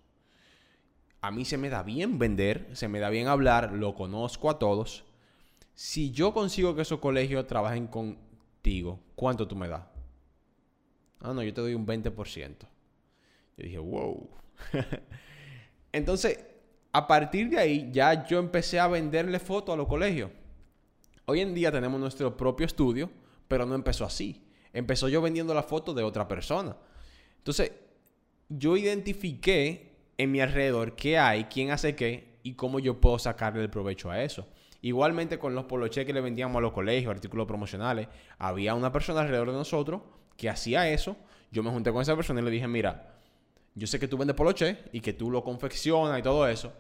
A 1.21 1.31
mí 1.31 1.45
se 1.45 1.59
me 1.59 1.69
da 1.69 1.83
bien 1.83 2.19
vender, 2.19 2.69
se 2.73 2.89
me 2.89 3.01
da 3.01 3.11
bien 3.11 3.27
hablar, 3.27 3.73
lo 3.73 3.95
conozco 3.95 4.51
a 4.51 4.59
todos. 4.59 5.05
Si 5.75 6.11
yo 6.11 6.33
consigo 6.33 6.75
que 6.75 6.83
esos 6.83 7.01
colegios 7.01 7.47
trabajen 7.47 7.87
contigo, 7.89 9.01
¿cuánto 9.15 9.47
tú 9.47 9.57
me 9.57 9.69
das? 9.69 9.83
Ah, 11.21 11.33
no, 11.33 11.43
yo 11.43 11.53
te 11.53 11.61
doy 11.61 11.75
un 11.75 11.87
20%. 11.87 12.57
Yo 13.57 13.65
dije, 13.65 13.79
wow. 13.79 14.31
Entonces, 15.93 16.45
a 16.93 17.07
partir 17.07 17.51
de 17.51 17.59
ahí, 17.59 17.91
ya 17.93 18.27
yo 18.27 18.39
empecé 18.39 18.79
a 18.79 18.87
venderle 18.87 19.39
fotos 19.41 19.75
a 19.75 19.77
los 19.77 19.89
colegios. 19.89 20.31
Hoy 21.27 21.41
en 21.41 21.55
día 21.55 21.71
tenemos 21.71 22.01
nuestro 22.01 22.37
propio 22.37 22.67
estudio, 22.67 23.11
pero 23.49 23.67
no 23.67 23.75
empezó 23.75 24.05
así. 24.05 24.48
Empezó 24.73 25.09
yo 25.09 25.23
vendiendo 25.23 25.55
la 25.55 25.63
foto 25.63 25.95
de 25.95 26.03
otra 26.03 26.29
persona. 26.29 26.77
Entonces, 27.39 27.73
yo 28.49 28.77
identifiqué 28.77 29.93
en 30.17 30.33
mi 30.33 30.41
alrededor 30.41 30.97
qué 30.97 31.19
hay, 31.19 31.45
quién 31.45 31.71
hace 31.71 31.95
qué 31.95 32.39
y 32.43 32.55
cómo 32.55 32.79
yo 32.79 33.01
puedo 33.01 33.19
sacarle 33.19 33.63
el 33.63 33.71
provecho 33.71 34.11
a 34.11 34.23
eso. 34.23 34.47
Igualmente 34.81 35.39
con 35.39 35.55
los 35.55 35.65
poloches 35.65 36.07
que 36.07 36.13
le 36.13 36.21
vendíamos 36.21 36.57
a 36.57 36.61
los 36.61 36.73
colegios, 36.73 37.11
artículos 37.13 37.47
promocionales, 37.47 38.09
había 38.39 38.75
una 38.75 38.93
persona 38.93 39.21
alrededor 39.21 39.49
de 39.49 39.55
nosotros 39.55 40.03
que 40.37 40.49
hacía 40.49 40.89
eso. 40.89 41.17
Yo 41.51 41.63
me 41.63 41.71
junté 41.71 41.93
con 41.93 42.03
esa 42.03 42.15
persona 42.15 42.41
y 42.41 42.45
le 42.45 42.51
dije, 42.51 42.69
mira, 42.69 43.17
yo 43.75 43.87
sé 43.87 43.99
que 43.99 44.09
tú 44.09 44.17
vendes 44.17 44.37
poloche 44.37 44.79
y 44.93 45.01
que 45.01 45.13
tú 45.13 45.31
lo 45.31 45.43
confeccionas 45.43 46.19
y 46.19 46.23
todo 46.23 46.47
eso. 46.49 46.73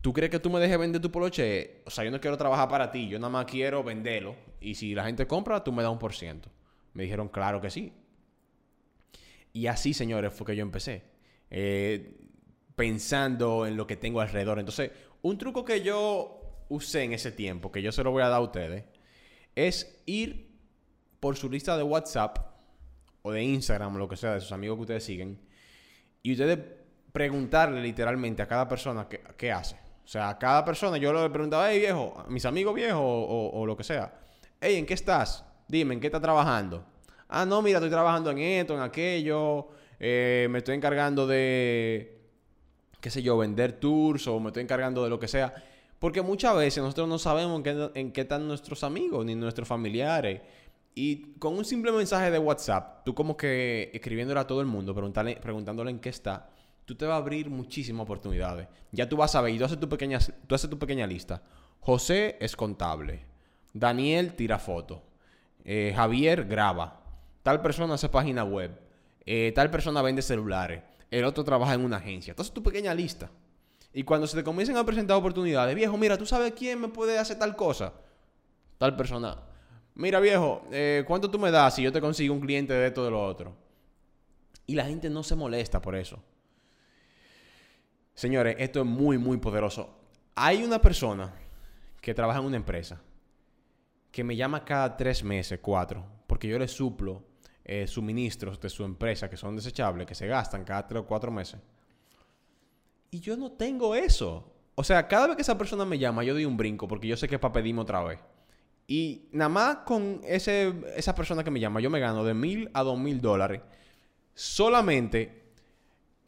¿Tú 0.00 0.12
crees 0.12 0.30
que 0.30 0.38
tú 0.38 0.50
me 0.50 0.60
dejes 0.60 0.78
vender 0.78 1.00
tu 1.00 1.10
poloche? 1.10 1.82
O 1.84 1.90
sea, 1.90 2.04
yo 2.04 2.10
no 2.10 2.20
quiero 2.20 2.36
trabajar 2.36 2.68
para 2.68 2.90
ti, 2.90 3.08
yo 3.08 3.18
nada 3.18 3.30
más 3.30 3.46
quiero 3.46 3.82
venderlo. 3.82 4.36
Y 4.60 4.74
si 4.74 4.94
la 4.94 5.04
gente 5.04 5.26
compra, 5.26 5.62
tú 5.64 5.72
me 5.72 5.82
das 5.82 5.92
un 5.92 5.98
por 5.98 6.14
ciento. 6.14 6.50
Me 6.94 7.02
dijeron, 7.02 7.28
claro 7.28 7.60
que 7.60 7.70
sí. 7.70 7.92
Y 9.52 9.66
así, 9.66 9.92
señores, 9.94 10.32
fue 10.32 10.46
que 10.46 10.56
yo 10.56 10.62
empecé. 10.62 11.02
Eh, 11.50 12.16
pensando 12.76 13.66
en 13.66 13.76
lo 13.76 13.86
que 13.86 13.96
tengo 13.96 14.20
alrededor. 14.20 14.60
Entonces, 14.60 14.92
un 15.22 15.36
truco 15.36 15.64
que 15.64 15.82
yo 15.82 16.64
usé 16.68 17.02
en 17.02 17.12
ese 17.12 17.32
tiempo, 17.32 17.72
que 17.72 17.82
yo 17.82 17.90
se 17.90 18.04
lo 18.04 18.12
voy 18.12 18.22
a 18.22 18.28
dar 18.28 18.38
a 18.38 18.40
ustedes, 18.40 18.84
es 19.56 20.00
ir 20.06 20.48
por 21.18 21.36
su 21.36 21.50
lista 21.50 21.76
de 21.76 21.82
WhatsApp 21.82 22.38
o 23.22 23.32
de 23.32 23.42
Instagram, 23.42 23.96
o 23.96 23.98
lo 23.98 24.08
que 24.08 24.16
sea, 24.16 24.34
de 24.34 24.40
sus 24.40 24.52
amigos 24.52 24.76
que 24.76 24.82
ustedes 24.82 25.04
siguen, 25.04 25.40
y 26.22 26.32
ustedes 26.32 26.58
preguntarle 27.12 27.82
literalmente 27.82 28.42
a 28.42 28.46
cada 28.46 28.68
persona 28.68 29.08
qué, 29.08 29.50
hace. 29.50 29.76
O 30.08 30.10
sea, 30.10 30.30
a 30.30 30.38
cada 30.38 30.64
persona 30.64 30.96
yo 30.96 31.12
le 31.12 31.28
preguntaba, 31.28 31.70
hey 31.70 31.80
viejo, 31.80 32.24
mis 32.28 32.42
amigos 32.46 32.74
viejos 32.74 32.98
o, 32.98 33.50
o, 33.52 33.66
lo 33.66 33.76
que 33.76 33.84
sea, 33.84 34.10
hey, 34.58 34.76
¿en 34.76 34.86
qué 34.86 34.94
estás? 34.94 35.44
Dime, 35.68 35.92
¿en 35.92 36.00
qué 36.00 36.06
estás 36.06 36.22
trabajando? 36.22 36.82
Ah, 37.28 37.44
no, 37.44 37.60
mira, 37.60 37.76
estoy 37.76 37.90
trabajando 37.90 38.30
en 38.30 38.38
esto, 38.38 38.74
en 38.74 38.80
aquello, 38.80 39.68
eh, 40.00 40.48
me 40.48 40.60
estoy 40.60 40.76
encargando 40.76 41.26
de, 41.26 42.22
qué 43.02 43.10
sé 43.10 43.22
yo, 43.22 43.36
vender 43.36 43.72
tours 43.72 44.26
o 44.28 44.40
me 44.40 44.46
estoy 44.46 44.62
encargando 44.62 45.04
de 45.04 45.10
lo 45.10 45.18
que 45.18 45.28
sea. 45.28 45.54
Porque 45.98 46.22
muchas 46.22 46.56
veces 46.56 46.82
nosotros 46.82 47.06
no 47.06 47.18
sabemos 47.18 47.58
en 47.58 47.62
qué, 47.62 47.90
en 47.94 48.10
qué 48.10 48.22
están 48.22 48.48
nuestros 48.48 48.84
amigos 48.84 49.26
ni 49.26 49.34
nuestros 49.34 49.68
familiares. 49.68 50.40
Y 50.94 51.34
con 51.34 51.54
un 51.54 51.66
simple 51.66 51.92
mensaje 51.92 52.30
de 52.30 52.38
WhatsApp, 52.38 53.04
tú 53.04 53.14
como 53.14 53.36
que 53.36 53.90
escribiéndole 53.92 54.40
a 54.40 54.46
todo 54.46 54.62
el 54.62 54.68
mundo, 54.68 54.94
preguntándole 54.94 55.90
en 55.90 55.98
qué 55.98 56.08
está, 56.08 56.48
tú 56.88 56.94
te 56.94 57.04
va 57.04 57.14
a 57.14 57.18
abrir 57.18 57.50
muchísimas 57.50 58.04
oportunidades. 58.04 58.66
Ya 58.90 59.06
tú 59.06 59.18
vas 59.18 59.34
a 59.34 59.42
ver, 59.42 59.52
y 59.52 59.58
tú 59.58 59.66
haces 59.66 59.78
tu 59.78 59.90
pequeña, 59.90 60.18
tú 60.46 60.54
haces 60.54 60.70
tu 60.70 60.78
pequeña 60.78 61.06
lista. 61.06 61.42
José 61.80 62.38
es 62.40 62.56
contable. 62.56 63.26
Daniel 63.74 64.32
tira 64.34 64.58
foto. 64.58 65.02
Eh, 65.64 65.92
Javier 65.94 66.46
graba. 66.46 67.02
Tal 67.42 67.60
persona 67.60 67.92
hace 67.92 68.08
página 68.08 68.42
web. 68.42 68.80
Eh, 69.26 69.52
tal 69.54 69.70
persona 69.70 70.00
vende 70.00 70.22
celulares. 70.22 70.82
El 71.10 71.26
otro 71.26 71.44
trabaja 71.44 71.74
en 71.74 71.84
una 71.84 71.98
agencia. 71.98 72.30
Entonces 72.32 72.54
tu 72.54 72.62
pequeña 72.62 72.94
lista. 72.94 73.30
Y 73.92 74.04
cuando 74.04 74.26
se 74.26 74.38
te 74.38 74.42
comiencen 74.42 74.78
a 74.78 74.86
presentar 74.86 75.18
oportunidades, 75.18 75.76
viejo, 75.76 75.98
mira, 75.98 76.16
¿tú 76.16 76.24
sabes 76.24 76.52
quién 76.52 76.80
me 76.80 76.88
puede 76.88 77.18
hacer 77.18 77.38
tal 77.38 77.54
cosa? 77.54 77.92
Tal 78.78 78.96
persona 78.96 79.36
mira 79.98 80.20
viejo, 80.20 80.62
eh, 80.70 81.04
¿cuánto 81.06 81.30
tú 81.30 81.38
me 81.38 81.50
das 81.50 81.74
si 81.74 81.82
yo 81.82 81.92
te 81.92 82.00
consigo 82.00 82.32
un 82.32 82.40
cliente 82.40 82.72
de 82.72 82.86
esto 82.86 83.04
de 83.04 83.10
lo 83.10 83.22
otro? 83.22 83.54
Y 84.66 84.74
la 84.74 84.86
gente 84.86 85.10
no 85.10 85.22
se 85.22 85.34
molesta 85.34 85.82
por 85.82 85.94
eso. 85.96 86.22
Señores, 88.18 88.56
esto 88.58 88.80
es 88.80 88.84
muy, 88.84 89.16
muy 89.16 89.36
poderoso. 89.36 89.96
Hay 90.34 90.64
una 90.64 90.80
persona 90.80 91.32
que 92.00 92.12
trabaja 92.12 92.40
en 92.40 92.46
una 92.46 92.56
empresa 92.56 93.00
que 94.10 94.24
me 94.24 94.34
llama 94.34 94.64
cada 94.64 94.96
tres 94.96 95.22
meses, 95.22 95.60
cuatro, 95.62 96.04
porque 96.26 96.48
yo 96.48 96.58
le 96.58 96.66
suplo 96.66 97.22
eh, 97.64 97.86
suministros 97.86 98.58
de 98.58 98.70
su 98.70 98.82
empresa 98.82 99.30
que 99.30 99.36
son 99.36 99.54
desechables, 99.54 100.04
que 100.04 100.16
se 100.16 100.26
gastan 100.26 100.64
cada 100.64 100.84
tres 100.88 101.02
o 101.02 101.06
cuatro 101.06 101.30
meses. 101.30 101.60
Y 103.12 103.20
yo 103.20 103.36
no 103.36 103.52
tengo 103.52 103.94
eso. 103.94 104.52
O 104.74 104.82
sea, 104.82 105.06
cada 105.06 105.28
vez 105.28 105.36
que 105.36 105.42
esa 105.42 105.56
persona 105.56 105.84
me 105.84 105.96
llama, 105.96 106.24
yo 106.24 106.34
doy 106.34 106.44
un 106.44 106.56
brinco 106.56 106.88
porque 106.88 107.06
yo 107.06 107.16
sé 107.16 107.28
que 107.28 107.36
es 107.36 107.40
para 107.40 107.52
pedirme 107.52 107.82
otra 107.82 108.02
vez. 108.02 108.18
Y 108.88 109.28
nada 109.30 109.48
más 109.48 109.76
con 109.86 110.22
ese, 110.24 110.74
esa 110.96 111.14
persona 111.14 111.44
que 111.44 111.52
me 111.52 111.60
llama, 111.60 111.78
yo 111.78 111.88
me 111.88 112.00
gano 112.00 112.24
de 112.24 112.34
mil 112.34 112.68
a 112.74 112.82
dos 112.82 112.98
mil 112.98 113.20
dólares. 113.20 113.60
Solamente, 114.34 115.47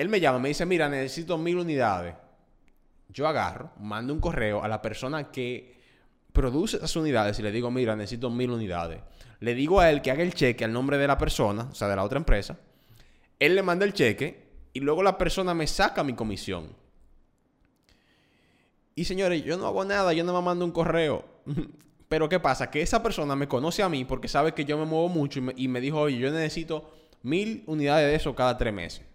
él 0.01 0.09
me 0.09 0.19
llama, 0.19 0.39
me 0.39 0.49
dice, 0.49 0.65
mira, 0.65 0.89
necesito 0.89 1.37
mil 1.37 1.59
unidades. 1.59 2.15
Yo 3.11 3.29
agarro, 3.29 3.71
mando 3.81 4.15
un 4.15 4.19
correo 4.19 4.65
a 4.65 4.67
la 4.67 4.81
persona 4.81 5.31
que 5.31 5.79
produce 6.33 6.79
esas 6.79 6.97
unidades 6.97 7.39
y 7.39 7.43
le 7.43 7.53
digo, 7.53 7.71
mira, 7.71 7.95
necesito 7.95 8.31
mil 8.31 8.51
unidades. 8.51 9.03
Le 9.41 9.55
digo 9.55 9.79
a 9.79 9.91
él 9.91 10.01
que 10.01 10.11
haga 10.11 10.23
el 10.23 10.33
cheque 10.33 10.65
al 10.65 10.73
nombre 10.73 10.97
de 10.97 11.07
la 11.07 11.19
persona, 11.19 11.69
o 11.71 11.75
sea, 11.75 11.87
de 11.87 11.97
la 11.97 12.05
otra 12.05 12.17
empresa. 12.17 12.57
Él 13.39 13.55
le 13.55 13.63
manda 13.63 13.85
el 13.85 13.93
cheque 13.93 14.49
y 14.73 14.81
luego 14.81 15.03
la 15.03 15.19
persona 15.19 15.53
me 15.53 15.67
saca 15.67 16.03
mi 16.03 16.15
comisión. 16.15 16.75
Y 18.95 19.05
señores, 19.05 19.45
yo 19.45 19.59
no 19.59 19.67
hago 19.67 19.85
nada, 19.85 20.15
yo 20.15 20.25
no 20.25 20.33
me 20.33 20.41
mando 20.41 20.65
un 20.65 20.73
correo. 20.73 21.27
Pero 22.09 22.27
¿qué 22.31 22.41
pasa? 22.41 22.71
Que 22.71 22.81
esa 22.81 23.03
persona 23.03 23.37
me 23.37 23.49
conoce 23.49 23.83
a 23.83 23.91
mí 23.91 24.07
porque 24.07 24.29
sabe 24.29 24.55
que 24.55 24.65
yo 24.65 24.79
me 24.79 24.87
muevo 24.87 25.11
mucho 25.11 25.41
y 25.57 25.69
me, 25.69 25.81
dijo, 25.83 26.01
oye, 26.01 26.17
yo 26.17 26.31
necesito 26.31 26.91
mil 27.23 27.65
unidades 27.67 28.09
de 28.09 28.15
eso 28.15 28.35
cada 28.35 28.57
tres 28.57 28.73
meses. 28.73 29.10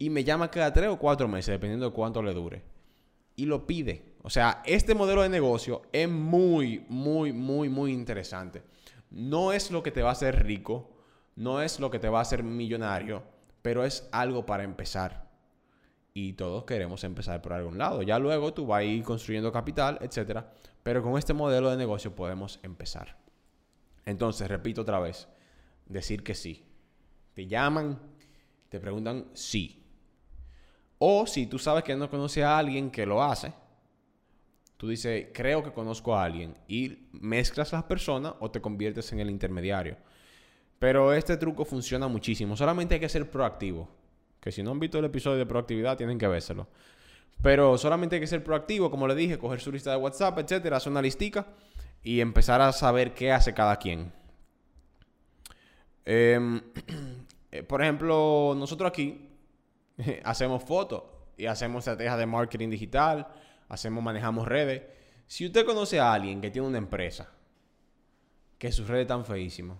Y 0.00 0.08
me 0.08 0.24
llama 0.24 0.50
cada 0.50 0.72
tres 0.72 0.88
o 0.88 0.98
cuatro 0.98 1.28
meses, 1.28 1.52
dependiendo 1.52 1.84
de 1.84 1.92
cuánto 1.92 2.22
le 2.22 2.32
dure. 2.32 2.62
Y 3.36 3.44
lo 3.44 3.66
pide. 3.66 4.14
O 4.22 4.30
sea, 4.30 4.62
este 4.64 4.94
modelo 4.94 5.20
de 5.20 5.28
negocio 5.28 5.82
es 5.92 6.08
muy, 6.08 6.86
muy, 6.88 7.34
muy, 7.34 7.68
muy 7.68 7.92
interesante. 7.92 8.62
No 9.10 9.52
es 9.52 9.70
lo 9.70 9.82
que 9.82 9.90
te 9.90 10.00
va 10.00 10.08
a 10.08 10.12
hacer 10.12 10.42
rico, 10.46 10.90
no 11.36 11.60
es 11.60 11.80
lo 11.80 11.90
que 11.90 11.98
te 11.98 12.08
va 12.08 12.20
a 12.20 12.22
hacer 12.22 12.42
millonario, 12.42 13.22
pero 13.60 13.84
es 13.84 14.08
algo 14.10 14.46
para 14.46 14.64
empezar. 14.64 15.28
Y 16.14 16.32
todos 16.32 16.64
queremos 16.64 17.04
empezar 17.04 17.42
por 17.42 17.52
algún 17.52 17.76
lado. 17.76 18.00
Ya 18.00 18.18
luego 18.18 18.54
tú 18.54 18.66
vas 18.66 18.80
a 18.80 18.84
ir 18.84 19.04
construyendo 19.04 19.52
capital, 19.52 19.98
etcétera. 20.00 20.50
Pero 20.82 21.02
con 21.02 21.18
este 21.18 21.34
modelo 21.34 21.70
de 21.70 21.76
negocio 21.76 22.14
podemos 22.14 22.58
empezar. 22.62 23.18
Entonces, 24.06 24.48
repito 24.48 24.80
otra 24.80 24.98
vez, 24.98 25.28
decir 25.84 26.22
que 26.22 26.34
sí. 26.34 26.64
Te 27.34 27.46
llaman, 27.46 28.00
te 28.70 28.80
preguntan 28.80 29.26
sí. 29.34 29.79
O 31.02 31.26
si 31.26 31.46
tú 31.46 31.58
sabes 31.58 31.82
que 31.82 31.96
no 31.96 32.10
conoces 32.10 32.44
a 32.44 32.58
alguien 32.58 32.90
que 32.90 33.06
lo 33.06 33.22
hace, 33.22 33.54
tú 34.76 34.86
dices, 34.86 35.28
creo 35.32 35.62
que 35.62 35.72
conozco 35.72 36.14
a 36.14 36.22
alguien 36.22 36.54
y 36.68 37.08
mezclas 37.12 37.72
las 37.72 37.84
personas 37.84 38.34
o 38.38 38.50
te 38.50 38.60
conviertes 38.60 39.10
en 39.14 39.20
el 39.20 39.30
intermediario. 39.30 39.96
Pero 40.78 41.14
este 41.14 41.38
truco 41.38 41.64
funciona 41.64 42.06
muchísimo. 42.06 42.54
Solamente 42.54 42.94
hay 42.94 43.00
que 43.00 43.08
ser 43.08 43.30
proactivo. 43.30 43.88
Que 44.40 44.52
si 44.52 44.62
no 44.62 44.72
han 44.72 44.78
visto 44.78 44.98
el 44.98 45.06
episodio 45.06 45.38
de 45.38 45.46
proactividad, 45.46 45.96
tienen 45.96 46.18
que 46.18 46.28
vérselo. 46.28 46.68
Pero 47.42 47.78
solamente 47.78 48.16
hay 48.16 48.20
que 48.20 48.26
ser 48.26 48.44
proactivo, 48.44 48.90
como 48.90 49.08
le 49.08 49.14
dije, 49.14 49.38
coger 49.38 49.60
su 49.60 49.72
lista 49.72 49.92
de 49.92 49.96
WhatsApp, 49.96 50.38
etcétera, 50.38 50.76
hacer 50.76 50.92
una 50.92 51.00
listica 51.00 51.46
y 52.02 52.20
empezar 52.20 52.60
a 52.60 52.72
saber 52.72 53.14
qué 53.14 53.32
hace 53.32 53.54
cada 53.54 53.76
quien. 53.76 54.12
Em, 56.04 56.60
eh, 57.52 57.62
por 57.62 57.80
ejemplo, 57.80 58.54
nosotros 58.54 58.90
aquí 58.90 59.29
hacemos 60.24 60.62
fotos 60.64 61.02
y 61.36 61.46
hacemos 61.46 61.80
estrategias 61.80 62.18
de 62.18 62.26
marketing 62.26 62.70
digital, 62.70 63.28
hacemos, 63.68 64.02
manejamos 64.02 64.46
redes. 64.46 64.82
Si 65.26 65.46
usted 65.46 65.64
conoce 65.64 66.00
a 66.00 66.12
alguien 66.12 66.40
que 66.40 66.50
tiene 66.50 66.68
una 66.68 66.78
empresa, 66.78 67.30
que 68.58 68.70
sus 68.72 68.88
redes 68.88 69.02
están 69.02 69.24
feísimas, 69.24 69.78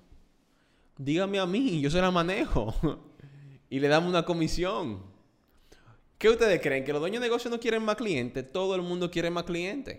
dígame 0.97 1.39
a 1.39 1.47
mí, 1.47 1.81
yo 1.81 1.91
se 1.91 2.00
la 2.00 2.11
manejo 2.11 2.75
y 3.71 3.81
le 3.81 3.89
damos 3.89 4.09
una 4.09 4.25
comisión. 4.25 5.03
¿Qué 6.19 6.29
ustedes 6.29 6.61
creen? 6.61 6.85
¿Que 6.85 6.93
los 6.93 7.00
dueños 7.00 7.21
de 7.21 7.29
negocios 7.29 7.50
no 7.50 7.59
quieren 7.59 7.83
más 7.83 7.97
clientes? 7.97 8.53
Todo 8.53 8.75
el 8.75 8.83
mundo 8.83 9.11
quiere 9.11 9.31
más 9.31 9.45
clientes. 9.45 9.99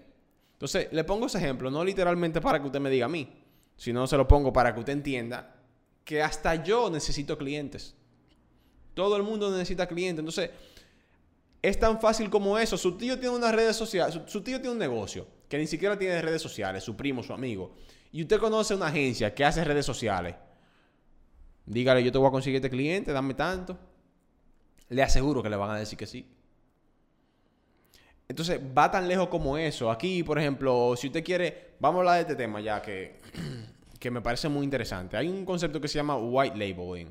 Entonces, 0.53 0.87
le 0.91 1.03
pongo 1.03 1.25
ese 1.25 1.39
ejemplo, 1.39 1.71
no 1.71 1.83
literalmente 1.83 2.39
para 2.39 2.59
que 2.59 2.67
usted 2.67 2.79
me 2.79 2.91
diga 2.91 3.07
a 3.07 3.09
mí, 3.09 3.27
sino 3.75 4.05
se 4.05 4.15
lo 4.15 4.27
pongo 4.27 4.53
para 4.53 4.73
que 4.73 4.79
usted 4.79 4.93
entienda 4.93 5.55
que 6.03 6.21
hasta 6.21 6.63
yo 6.63 6.89
necesito 6.91 7.37
clientes. 7.37 7.95
Todo 8.93 9.15
el 9.17 9.23
mundo 9.23 9.49
necesita 9.51 9.87
clientes. 9.87 10.19
Entonces, 10.19 10.49
Es 11.63 11.79
tan 11.79 12.01
fácil 12.01 12.29
como 12.29 12.57
eso. 12.57 12.77
Su 12.77 12.97
tío 12.97 13.19
tiene 13.19 13.35
una 13.35 13.51
red 13.51 13.71
social, 13.73 14.11
su, 14.27 14.41
tío 14.41 14.59
tiene 14.59 14.71
un 14.71 14.79
negocio 14.79 15.27
que 15.47 15.57
ni 15.57 15.67
siquiera 15.67 15.97
tiene 15.97 16.21
redes 16.21 16.41
sociales, 16.41 16.83
su 16.83 16.95
primo, 16.95 17.21
su 17.21 17.33
amigo. 17.33 17.75
Y 18.11 18.23
usted 18.23 18.39
conoce 18.39 18.73
una 18.73 18.87
agencia 18.87 19.33
que 19.35 19.45
hace 19.45 19.63
redes 19.63 19.85
sociales. 19.85 20.35
Dígale, 21.65 22.03
yo 22.03 22.11
te 22.11 22.17
voy 22.17 22.27
a 22.27 22.31
conseguir 22.31 22.57
este 22.57 22.69
cliente, 22.69 23.13
dame 23.13 23.33
tanto. 23.35 23.77
Le 24.89 25.03
aseguro 25.03 25.43
que 25.43 25.49
le 25.49 25.55
van 25.55 25.69
a 25.71 25.77
decir 25.77 25.97
que 25.97 26.07
sí. 26.07 26.25
Entonces, 28.27 28.59
va 28.75 28.89
tan 28.89 29.07
lejos 29.07 29.27
como 29.27 29.57
eso. 29.57 29.91
Aquí, 29.91 30.23
por 30.23 30.39
ejemplo, 30.39 30.95
si 30.97 31.07
usted 31.07 31.23
quiere, 31.23 31.75
vamos 31.79 31.97
a 31.97 31.99
hablar 31.99 32.15
de 32.15 32.21
este 32.21 32.35
tema 32.35 32.59
ya 32.61 32.81
que, 32.81 33.19
que 33.99 34.09
me 34.09 34.21
parece 34.21 34.49
muy 34.49 34.63
interesante. 34.63 35.17
Hay 35.17 35.27
un 35.27 35.45
concepto 35.45 35.79
que 35.79 35.87
se 35.87 35.95
llama 35.95 36.17
white 36.17 36.57
labeling, 36.57 37.09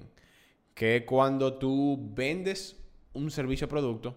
que 0.75 1.05
cuando 1.05 1.55
tú 1.55 1.99
vendes 2.15 2.77
un 3.13 3.31
servicio 3.31 3.67
o 3.67 3.71
producto 3.71 4.17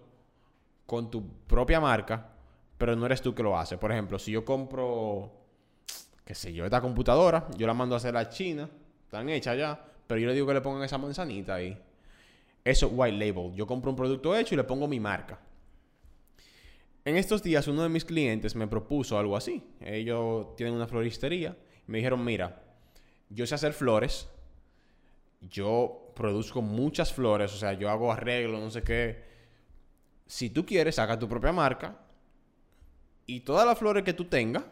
con 0.86 1.10
tu 1.10 1.26
propia 1.46 1.80
marca, 1.80 2.30
pero 2.78 2.96
no 2.96 3.06
eres 3.06 3.22
tú 3.22 3.34
que 3.34 3.42
lo 3.42 3.58
hace. 3.58 3.78
Por 3.78 3.92
ejemplo, 3.92 4.18
si 4.18 4.30
yo 4.30 4.44
compro, 4.44 5.32
qué 6.24 6.34
sé 6.34 6.52
yo, 6.52 6.64
esta 6.64 6.80
computadora, 6.80 7.48
yo 7.56 7.66
la 7.66 7.74
mando 7.74 7.94
a 7.94 7.98
hacer 7.98 8.16
a 8.16 8.28
China, 8.28 8.68
están 9.04 9.28
hechas 9.28 9.56
ya, 9.56 9.84
pero 10.06 10.20
yo 10.20 10.26
le 10.28 10.34
digo 10.34 10.46
que 10.46 10.54
le 10.54 10.60
pongan 10.60 10.82
esa 10.82 10.98
manzanita 10.98 11.54
ahí. 11.54 11.78
Eso 12.64 12.86
es 12.86 12.92
white 12.94 13.16
label. 13.16 13.54
Yo 13.54 13.66
compro 13.66 13.90
un 13.90 13.96
producto 13.96 14.34
hecho 14.34 14.54
y 14.54 14.56
le 14.56 14.64
pongo 14.64 14.88
mi 14.88 14.98
marca. 14.98 15.38
En 17.04 17.16
estos 17.16 17.42
días 17.42 17.68
uno 17.68 17.82
de 17.82 17.90
mis 17.90 18.04
clientes 18.04 18.56
me 18.56 18.66
propuso 18.66 19.18
algo 19.18 19.36
así. 19.36 19.62
Ellos 19.80 20.56
tienen 20.56 20.74
una 20.74 20.86
floristería. 20.86 21.56
Me 21.86 21.98
dijeron, 21.98 22.24
mira, 22.24 22.62
yo 23.28 23.46
sé 23.46 23.54
hacer 23.54 23.74
flores. 23.74 24.28
Yo 25.42 26.03
produzco 26.14 26.62
muchas 26.62 27.12
flores. 27.12 27.52
O 27.52 27.56
sea, 27.56 27.72
yo 27.74 27.90
hago 27.90 28.12
arreglos, 28.12 28.60
no 28.60 28.70
sé 28.70 28.82
qué. 28.82 29.24
Si 30.26 30.50
tú 30.50 30.64
quieres, 30.64 30.98
haga 30.98 31.18
tu 31.18 31.28
propia 31.28 31.52
marca. 31.52 31.98
Y 33.26 33.40
todas 33.40 33.66
las 33.66 33.78
flores 33.78 34.04
que 34.04 34.12
tú 34.12 34.26
tengas, 34.26 34.64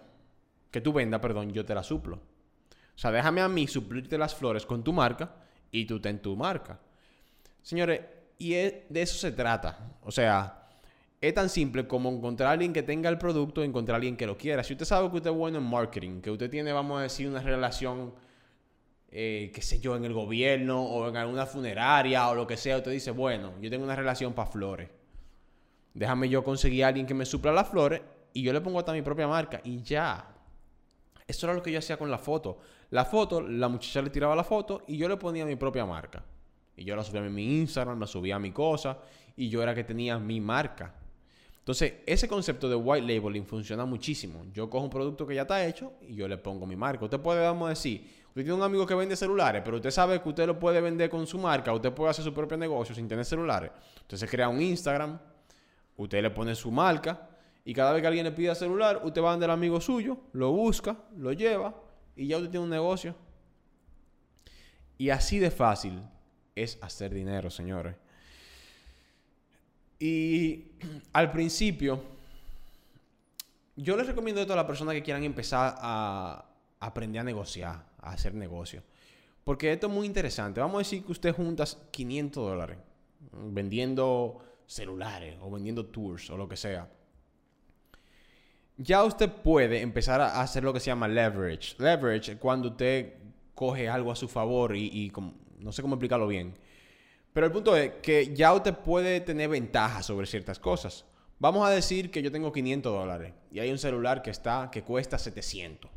que 0.71 0.81
tú 0.81 0.93
vendas, 0.93 1.21
perdón, 1.21 1.53
yo 1.53 1.65
te 1.65 1.75
las 1.75 1.87
suplo. 1.87 2.17
O 2.17 2.99
sea, 2.99 3.11
déjame 3.11 3.41
a 3.41 3.49
mí 3.49 3.67
suplirte 3.67 4.19
las 4.19 4.35
flores 4.35 4.67
con 4.67 4.85
tu 4.85 4.93
marca 4.93 5.35
y 5.71 5.87
tú 5.87 6.01
ten 6.01 6.21
tu 6.21 6.37
marca. 6.37 6.79
Señores, 7.63 8.01
y 8.39 8.53
de 8.53 8.85
eso 8.91 9.17
se 9.17 9.33
trata. 9.33 9.97
O 10.03 10.11
sea, 10.11 10.69
es 11.21 11.33
tan 11.35 11.49
simple 11.49 11.87
como 11.87 12.11
encontrar 12.11 12.49
a 12.49 12.53
alguien 12.53 12.73
que 12.73 12.83
tenga 12.83 13.09
el 13.09 13.17
producto, 13.17 13.63
encontrar 13.63 13.95
a 13.95 13.97
alguien 13.97 14.17
que 14.17 14.27
lo 14.27 14.37
quiera. 14.37 14.65
Si 14.65 14.73
usted 14.75 14.85
sabe 14.85 15.09
que 15.11 15.17
usted 15.17 15.31
es 15.31 15.37
bueno 15.37 15.59
en 15.59 15.65
marketing, 15.65 16.21
que 16.21 16.31
usted 16.31 16.51
tiene, 16.51 16.73
vamos 16.73 16.99
a 16.99 17.03
decir, 17.03 17.29
una 17.29 17.41
relación, 17.41 18.13
eh, 19.15 19.51
qué 19.55 19.61
sé 19.61 19.79
yo, 19.79 19.95
en 19.95 20.07
el 20.07 20.15
gobierno 20.15 20.83
o 20.83 21.07
en 21.07 21.17
alguna 21.19 21.45
funeraria 21.45 22.29
o 22.31 22.35
lo 22.35 22.47
que 22.47 22.57
sea, 22.57 22.79
usted 22.79 22.91
dice, 22.91 23.11
bueno, 23.11 23.53
yo 23.61 23.69
tengo 23.69 23.85
una 23.85 23.95
relación 23.95 24.33
para 24.33 24.51
flores. 24.51 24.89
Déjame 25.93 26.31
yo 26.31 26.43
conseguir 26.43 26.85
a 26.85 26.89
alguien 26.89 27.05
que 27.05 27.13
me 27.13 27.27
supla 27.27 27.53
las 27.53 27.69
flores 27.69 28.01
y 28.33 28.43
yo 28.43 28.55
le 28.55 28.63
pongo 28.63 28.79
hasta 28.79 28.95
mi 28.95 29.03
propia 29.03 29.29
marca 29.29 29.61
y 29.65 29.83
ya. 29.83 30.35
Eso 31.27 31.47
era 31.47 31.55
lo 31.55 31.63
que 31.63 31.71
yo 31.71 31.79
hacía 31.79 31.99
con 31.99 32.11
la 32.11 32.17
foto. 32.17 32.59
La 32.89 33.05
foto, 33.05 33.43
la 33.43 33.69
muchacha 33.69 34.01
le 34.01 34.09
tiraba 34.09 34.35
la 34.35 34.45
foto 34.45 34.83
y 34.87 34.97
yo 34.97 35.09
le 35.09 35.19
ponía 35.19 35.45
mi 35.45 35.57
propia 35.57 35.85
marca. 35.85 36.25
Y 36.75 36.85
yo 36.85 36.97
la 36.97 37.05
subía 37.05 37.21
a 37.21 37.29
mi 37.29 37.61
Instagram, 37.61 38.01
la 38.01 38.07
subía 38.07 38.37
a 38.37 38.39
mi 38.39 38.51
cosa 38.51 38.99
y 39.37 39.51
yo 39.51 39.63
era 39.63 39.75
que 39.75 39.85
tenía 39.85 40.19
mi 40.19 40.41
marca. 40.41 40.95
Entonces, 41.59 41.95
ese 42.07 42.27
concepto 42.27 42.69
de 42.69 42.75
white 42.75 43.07
labeling 43.07 43.47
funciona 43.47 43.85
muchísimo. 43.85 44.47
Yo 44.53 44.69
cojo 44.69 44.85
un 44.85 44.91
producto 44.91 45.27
que 45.27 45.35
ya 45.35 45.43
está 45.43 45.65
hecho 45.65 45.93
y 46.01 46.15
yo 46.17 46.27
le 46.27 46.39
pongo 46.39 46.67
mi 46.67 46.77
marca. 46.77 47.05
Usted 47.05 47.21
puede, 47.21 47.41
vamos 47.41 47.67
a 47.67 47.69
decir, 47.71 48.22
usted 48.33 48.45
tiene 48.45 48.55
un 48.55 48.63
amigo 48.63 48.87
que 48.87 48.95
vende 48.95 49.15
celulares, 49.15 49.61
pero 49.63 49.77
usted 49.77 49.91
sabe 49.91 50.23
que 50.23 50.27
usted 50.27 50.47
lo 50.47 50.59
puede 50.59 50.81
vender 50.81 51.11
con 51.11 51.27
su 51.27 51.39
marca, 51.39 51.71
usted 51.71 51.93
puede 51.93 52.13
hacer 52.13 52.25
su 52.25 52.33
propio 52.33 52.57
negocio 52.57 52.95
sin 52.95 53.07
tener 53.07 53.27
celulares. 53.27 53.71
Entonces, 54.01 54.31
crea 54.31 54.49
un 54.49 54.59
Instagram, 54.59 55.19
usted 55.99 56.23
le 56.23 56.31
pone 56.31 56.55
su 56.55 56.71
marca 56.71 57.29
y 57.63 57.75
cada 57.75 57.93
vez 57.93 58.01
que 58.01 58.09
alguien 58.09 58.25
le 58.25 58.33
pida 58.33 58.55
celular, 58.55 59.03
usted 59.05 59.23
va 59.23 59.33
a 59.33 59.35
al 59.35 59.51
amigo 59.51 59.83
suyo, 59.83 60.17
lo 60.33 60.51
busca, 60.51 60.97
lo 61.19 61.33
lleva 61.33 61.75
y 62.17 62.27
ya 62.27 62.39
usted 62.39 62.49
tiene 62.49 62.65
un 62.65 62.71
negocio. 62.71 63.15
Y 64.97 65.11
así 65.11 65.39
de 65.39 65.51
fácil 65.51 66.03
es 66.55 66.79
hacer 66.81 67.13
dinero, 67.13 67.51
señores. 67.51 67.97
Y 69.99 70.71
al 71.13 71.31
principio, 71.31 72.03
yo 73.77 73.95
les 73.95 74.07
recomiendo 74.07 74.41
esto 74.41 74.55
a 74.55 74.57
las 74.57 74.65
personas 74.65 74.95
que 74.95 75.03
quieran 75.03 75.23
empezar 75.23 75.75
a 75.77 76.47
aprender 76.81 77.21
a 77.21 77.25
negociar, 77.25 77.92
hacer 78.03 78.35
negocio. 78.35 78.83
Porque 79.45 79.73
esto 79.73 79.87
es 79.87 79.93
muy 79.93 80.07
interesante. 80.07 80.61
Vamos 80.61 80.77
a 80.77 80.79
decir 80.79 81.05
que 81.05 81.13
usted 81.13 81.35
junta 81.35 81.65
500 81.91 82.51
dólares 82.51 82.79
vendiendo 83.33 84.39
celulares 84.67 85.37
o 85.41 85.51
vendiendo 85.51 85.87
tours 85.87 86.31
o 86.31 86.37
lo 86.37 86.49
que 86.49 86.57
sea. 86.57 86.89
Ya 88.77 89.05
usted 89.05 89.31
puede 89.31 89.81
empezar 89.81 90.21
a 90.21 90.41
hacer 90.41 90.65
lo 90.65 90.73
que 90.73 90.81
se 90.81 90.87
llama 90.87 91.09
leverage. 91.09 91.77
Leverage 91.79 92.33
es 92.33 92.39
cuando 92.39 92.69
usted 92.69 93.15
coge 93.55 93.89
algo 93.89 94.11
a 94.11 94.17
su 94.17 94.29
favor 94.29 94.77
y, 94.77 94.87
y 94.87 95.13
no 95.59 95.73
sé 95.73 95.83
cómo 95.83 95.95
explicarlo 95.95 96.27
bien 96.27 96.55
pero 97.33 97.47
el 97.47 97.53
punto 97.53 97.77
es 97.77 97.93
que 98.03 98.35
ya 98.35 98.53
usted 98.53 98.75
puede 98.75 99.21
tener 99.21 99.49
ventajas 99.49 100.07
sobre 100.07 100.27
ciertas 100.27 100.59
cosas. 100.59 101.05
Vamos 101.39 101.67
a 101.67 101.71
decir 101.71 102.11
que 102.11 102.23
yo 102.23 102.31
tengo 102.31 102.53
500 102.53 102.93
dólares 102.93 103.33
y 103.51 103.59
hay 103.59 103.71
un 103.71 103.79
celular 103.79 104.23
que 104.23 104.31
está 104.31 104.71
que 104.71 104.83
cuesta 104.83 105.19
700. 105.19 105.91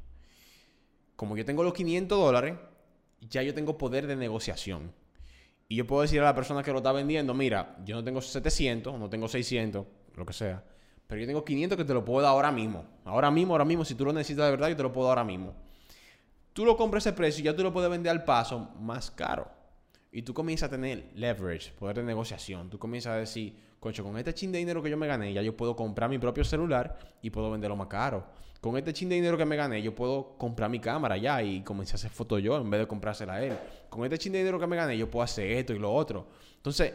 Como 1.16 1.38
yo 1.38 1.46
tengo 1.46 1.64
los 1.64 1.74
500 1.74 2.18
dólares, 2.18 2.56
ya 3.22 3.42
yo 3.42 3.54
tengo 3.54 3.78
poder 3.78 4.08
de 4.08 4.16
negociación. 4.16 4.94
Y 5.68 5.78
yo 5.78 5.88
puedo 5.88 6.04
decir 6.04 6.20
a 6.22 6.26
la 6.26 6.36
persona 6.36 6.62
que 6.62 6.72
lo 6.72 6.78
está 6.78 6.92
vendiendo, 6.92 7.34
mira, 7.34 7.78
yo 7.86 7.96
no 7.96 8.04
tengo 8.04 8.22
700, 8.22 9.00
no 9.00 9.10
tengo 9.10 9.28
600, 9.28 9.86
lo 10.16 10.26
que 10.26 10.34
sea, 10.34 10.64
pero 11.08 11.22
yo 11.22 11.28
tengo 11.28 11.44
500 11.44 11.78
que 11.78 11.86
te 11.86 11.94
lo 11.94 12.06
puedo 12.06 12.22
dar 12.22 12.32
ahora 12.32 12.52
mismo. 12.52 12.86
Ahora 13.04 13.32
mismo, 13.32 13.54
ahora 13.54 13.66
mismo, 13.66 13.86
si 13.86 13.96
tú 13.96 14.06
lo 14.06 14.14
necesitas 14.14 14.46
de 14.46 14.52
verdad, 14.52 14.70
yo 14.70 14.76
te 14.76 14.84
lo 14.84 14.92
puedo 14.92 15.08
dar 15.08 15.18
ahora 15.18 15.28
mismo. 15.28 15.54
Tú 16.54 16.66
lo 16.66 16.78
compras 16.78 17.06
ese 17.06 17.14
precio 17.14 17.42
y 17.42 17.46
ya 17.46 17.56
tú 17.56 17.64
lo 17.64 17.74
puedes 17.74 17.90
vender 17.90 18.12
al 18.12 18.24
paso 18.24 18.72
más 18.80 19.12
caro. 19.12 19.52
Y 20.12 20.22
tú 20.22 20.34
comienzas 20.34 20.68
a 20.68 20.72
tener 20.72 21.12
leverage, 21.14 21.74
poder 21.74 21.98
de 21.98 22.04
negociación. 22.04 22.70
Tú 22.70 22.80
comienzas 22.80 23.14
a 23.14 23.18
decir, 23.18 23.60
cocho, 23.80 24.04
con 24.04 24.18
este 24.18 24.34
chin 24.34 24.52
de 24.52 24.60
dinero 24.60 24.82
que 24.82 24.90
yo 24.90 24.98
me 24.98 25.08
gané, 25.08 25.34
ya 25.34 25.42
yo 25.42 25.56
puedo 25.56 25.76
comprar 25.76 26.10
mi 26.10 26.18
propio 26.18 26.44
celular 26.44 26.98
y 27.22 27.30
puedo 27.30 27.52
venderlo 27.52 27.76
más 27.76 27.88
caro. 27.88 28.26
Con 28.62 28.78
este 28.78 28.94
chin 28.94 29.10
de 29.10 29.16
dinero 29.16 29.38
que 29.38 29.46
me 29.46 29.56
gané, 29.56 29.82
yo 29.82 29.94
puedo 29.94 30.38
comprar 30.38 30.72
mi 30.72 30.80
cámara 30.80 31.18
ya 31.18 31.44
y 31.44 31.62
comenzar 31.62 31.96
a 31.96 31.98
hacer 31.98 32.12
fotos 32.12 32.42
yo 32.42 32.58
en 32.58 32.68
vez 32.70 32.80
de 32.80 32.88
comprársela 32.88 33.36
a 33.36 33.44
él. 33.44 33.56
Con 33.90 34.04
este 34.04 34.18
chin 34.18 34.32
de 34.32 34.40
dinero 34.40 34.60
que 34.60 34.66
me 34.66 34.76
gané, 34.76 34.98
yo 34.98 35.10
puedo 35.10 35.24
hacer 35.24 35.52
esto 35.52 35.74
y 35.74 35.78
lo 35.78 35.94
otro. 35.94 36.26
Entonces, 36.56 36.94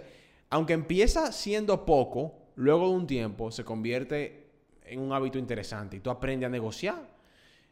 aunque 0.48 0.72
empieza 0.72 1.30
siendo 1.30 1.86
poco, 1.86 2.34
luego 2.56 2.88
de 2.88 2.94
un 2.94 3.06
tiempo 3.06 3.52
se 3.52 3.64
convierte 3.64 4.48
en 4.84 4.98
un 4.98 5.12
hábito 5.12 5.38
interesante 5.38 5.96
y 5.96 6.00
tú 6.00 6.10
aprendes 6.10 6.48
a 6.48 6.50
negociar 6.50 7.08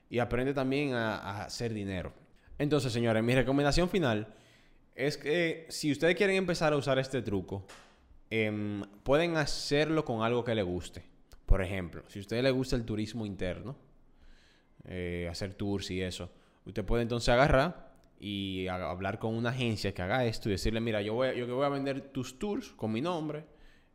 y 0.09 0.21
aprendes 0.21 0.55
también 0.55 0.95
a, 0.95 1.17
a 1.17 1.45
hacer 1.47 1.75
dinero. 1.75 2.13
Entonces, 2.57 2.93
señores, 2.93 3.25
mi 3.25 3.35
recomendación 3.35 3.89
final 3.89 4.29
es 4.95 5.17
que 5.17 5.67
si 5.71 5.91
ustedes 5.91 6.15
quieren 6.15 6.37
empezar 6.37 6.73
a 6.73 6.77
usar 6.77 6.99
este 6.99 7.21
truco, 7.23 7.65
em, 8.31 8.83
pueden 9.03 9.37
hacerlo 9.37 10.05
con 10.05 10.23
algo 10.23 10.45
que 10.45 10.55
les 10.55 10.65
guste. 10.65 11.05
Por 11.47 11.63
ejemplo, 11.63 12.03
si 12.09 12.19
a 12.19 12.23
ustedes 12.23 12.43
les 12.43 12.53
gusta 12.53 12.77
el 12.77 12.85
turismo 12.85 13.25
interno, 13.25 13.77
eh, 14.85 15.29
hacer 15.31 15.55
tours 15.55 15.91
y 15.91 16.03
eso, 16.03 16.31
usted 16.65 16.85
puede 16.85 17.03
entonces 17.03 17.31
agarrar 17.31 17.89
y 18.21 18.67
hablar 18.69 19.19
con 19.19 19.35
una 19.35 19.51
agencia 19.51 19.95
que 19.95 20.03
haga 20.03 20.25
esto 20.25 20.49
y 20.49 20.53
decirle, 20.53 20.81
mira, 20.81 21.01
yo 21.03 21.15
voy, 21.15 21.37
yo 21.37 21.55
voy 21.55 21.65
a 21.65 21.69
vender 21.69 22.13
tus 22.13 22.39
tours 22.39 22.71
con 22.71 22.93
mi 22.93 23.01
nombre, 23.01 23.45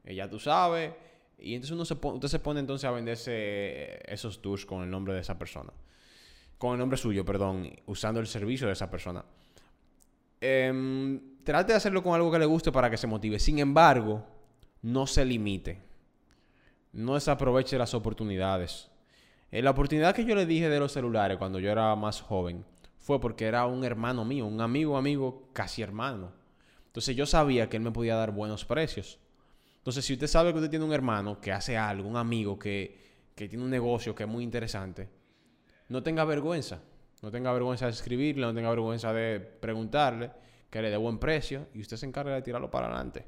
eh, 0.04 0.15
ya 0.15 0.30
tú 0.30 0.39
sabes, 0.39 0.93
y 1.38 1.56
entonces 1.56 1.74
uno 1.74 1.86
se 1.86 1.93
usted 1.93 2.28
se 2.28 2.39
pone 2.39 2.60
entonces 2.60 2.86
a 2.86 2.91
venderse 2.91 4.00
esos 4.12 4.41
tours 4.41 4.65
con 4.65 4.84
el 4.84 4.89
nombre 4.89 5.13
de 5.13 5.19
esa 5.19 5.38
persona. 5.38 5.74
Con 6.58 6.74
el 6.74 6.80
nombre 6.80 6.98
suyo, 6.98 7.26
perdón, 7.26 7.69
usando 7.86 8.22
el 8.22 8.28
servicio 8.28 8.67
de 8.67 8.74
esa 8.74 8.89
persona. 8.89 9.26
Em, 10.39 11.19
trate 11.43 11.73
de 11.73 11.77
hacerlo 11.77 12.03
con 12.03 12.15
algo 12.15 12.32
que 12.32 12.39
le 12.39 12.45
guste 12.45 12.71
para 12.71 12.89
que 12.89 12.97
se 12.97 13.08
motive. 13.08 13.39
Sin 13.39 13.60
embargo, 13.60 14.25
no 14.82 15.08
se 15.08 15.25
limite. 15.25 15.82
No 16.91 17.15
desaproveche 17.15 17.77
las 17.77 17.93
oportunidades. 17.93 18.89
Eh, 19.51 19.62
la 19.62 19.71
oportunidad 19.71 20.15
que 20.15 20.25
yo 20.25 20.36
le 20.36 20.45
dije 20.45 20.69
de 20.69 20.79
los 20.79 20.91
celulares 20.91 21.38
cuando 21.38 21.60
yo 21.60 21.71
era 21.71 21.95
más 21.95 22.21
joven 22.21 22.65
fue 22.97 23.19
porque 23.19 23.45
era 23.45 23.65
un 23.65 23.84
hermano 23.84 24.23
mío, 24.23 24.45
un 24.45 24.62
amigo, 24.62 24.97
amigo, 24.97 25.49
casi 25.53 25.82
hermano. 25.82 26.32
Entonces 26.88 27.15
yo 27.15 27.25
sabía 27.25 27.69
que 27.69 27.77
él 27.77 27.84
me 27.84 27.91
podía 27.91 28.15
dar 28.15 28.32
buenos 28.32 28.65
precios. 28.65 29.19
Entonces, 29.77 30.06
si 30.06 30.13
usted 30.13 30.27
sabe 30.27 30.51
que 30.51 30.60
usted 30.60 30.69
tiene 30.69 30.86
un 30.86 30.93
hermano 30.93 31.41
que 31.41 31.51
hace 31.51 31.77
algo, 31.77 32.08
un 32.08 32.15
amigo 32.15 32.58
que, 32.58 32.97
que 33.36 33.49
tiene 33.49 33.65
un 33.65 33.69
negocio 33.69 34.15
que 34.15 34.23
es 34.23 34.29
muy 34.29 34.43
interesante, 34.43 35.10
no 35.89 36.01
tenga 36.01 36.23
vergüenza. 36.23 36.79
No 37.21 37.32
tenga 37.32 37.51
vergüenza 37.51 37.86
de 37.86 37.91
escribirle, 37.91 38.45
no 38.45 38.53
tenga 38.53 38.69
vergüenza 38.69 39.12
de 39.12 39.39
preguntarle, 39.39 40.32
que 40.73 40.81
le 40.81 40.89
dé 40.89 40.97
buen 40.97 41.19
precio 41.19 41.67
y 41.75 41.81
usted 41.81 41.97
se 41.97 42.07
encarga 42.07 42.33
de 42.33 42.41
tirarlo 42.41 42.71
para 42.71 42.88
adelante. 42.88 43.27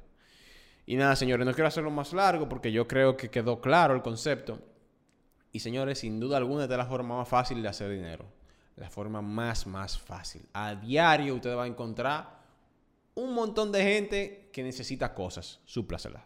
Y 0.87 0.95
nada, 0.95 1.15
señores, 1.15 1.45
no 1.45 1.53
quiero 1.53 1.67
hacerlo 1.67 1.91
más 1.91 2.11
largo 2.11 2.49
porque 2.49 2.71
yo 2.71 2.87
creo 2.87 3.15
que 3.15 3.29
quedó 3.29 3.61
claro 3.61 3.93
el 3.93 4.01
concepto. 4.01 4.59
Y 5.51 5.59
señores, 5.59 5.99
sin 5.99 6.19
duda 6.19 6.37
alguna, 6.37 6.63
esta 6.63 6.73
es 6.73 6.79
la 6.79 6.87
forma 6.87 7.17
más 7.17 7.29
fácil 7.29 7.61
de 7.61 7.69
hacer 7.69 7.91
dinero. 7.91 8.25
La 8.77 8.89
forma 8.89 9.21
más, 9.21 9.67
más 9.67 9.95
fácil. 9.95 10.49
A 10.53 10.73
diario 10.73 11.35
usted 11.35 11.55
va 11.55 11.65
a 11.65 11.67
encontrar 11.67 12.39
un 13.13 13.35
montón 13.35 13.71
de 13.71 13.83
gente 13.83 14.49
que 14.51 14.63
necesita 14.63 15.13
cosas. 15.13 15.59
Súplasela. 15.65 16.25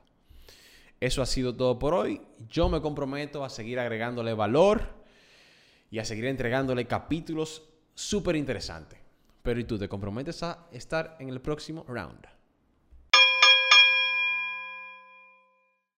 Eso 1.01 1.21
ha 1.21 1.25
sido 1.25 1.53
todo 1.53 1.77
por 1.77 1.93
hoy. 1.93 2.21
Yo 2.47 2.69
me 2.69 2.79
comprometo 2.79 3.43
a 3.43 3.49
seguir 3.49 3.77
agregándole 3.77 4.33
valor 4.33 4.87
y 5.91 5.99
a 5.99 6.05
seguir 6.05 6.27
entregándole 6.27 6.87
capítulos 6.87 7.69
súper 7.93 8.37
interesantes. 8.37 8.98
Pero 9.43 9.59
¿y 9.59 9.63
tú 9.63 9.77
te 9.77 9.89
comprometes 9.89 10.43
a 10.43 10.67
estar 10.71 11.15
en 11.19 11.29
el 11.29 11.41
próximo 11.41 11.85
round? 11.87 12.38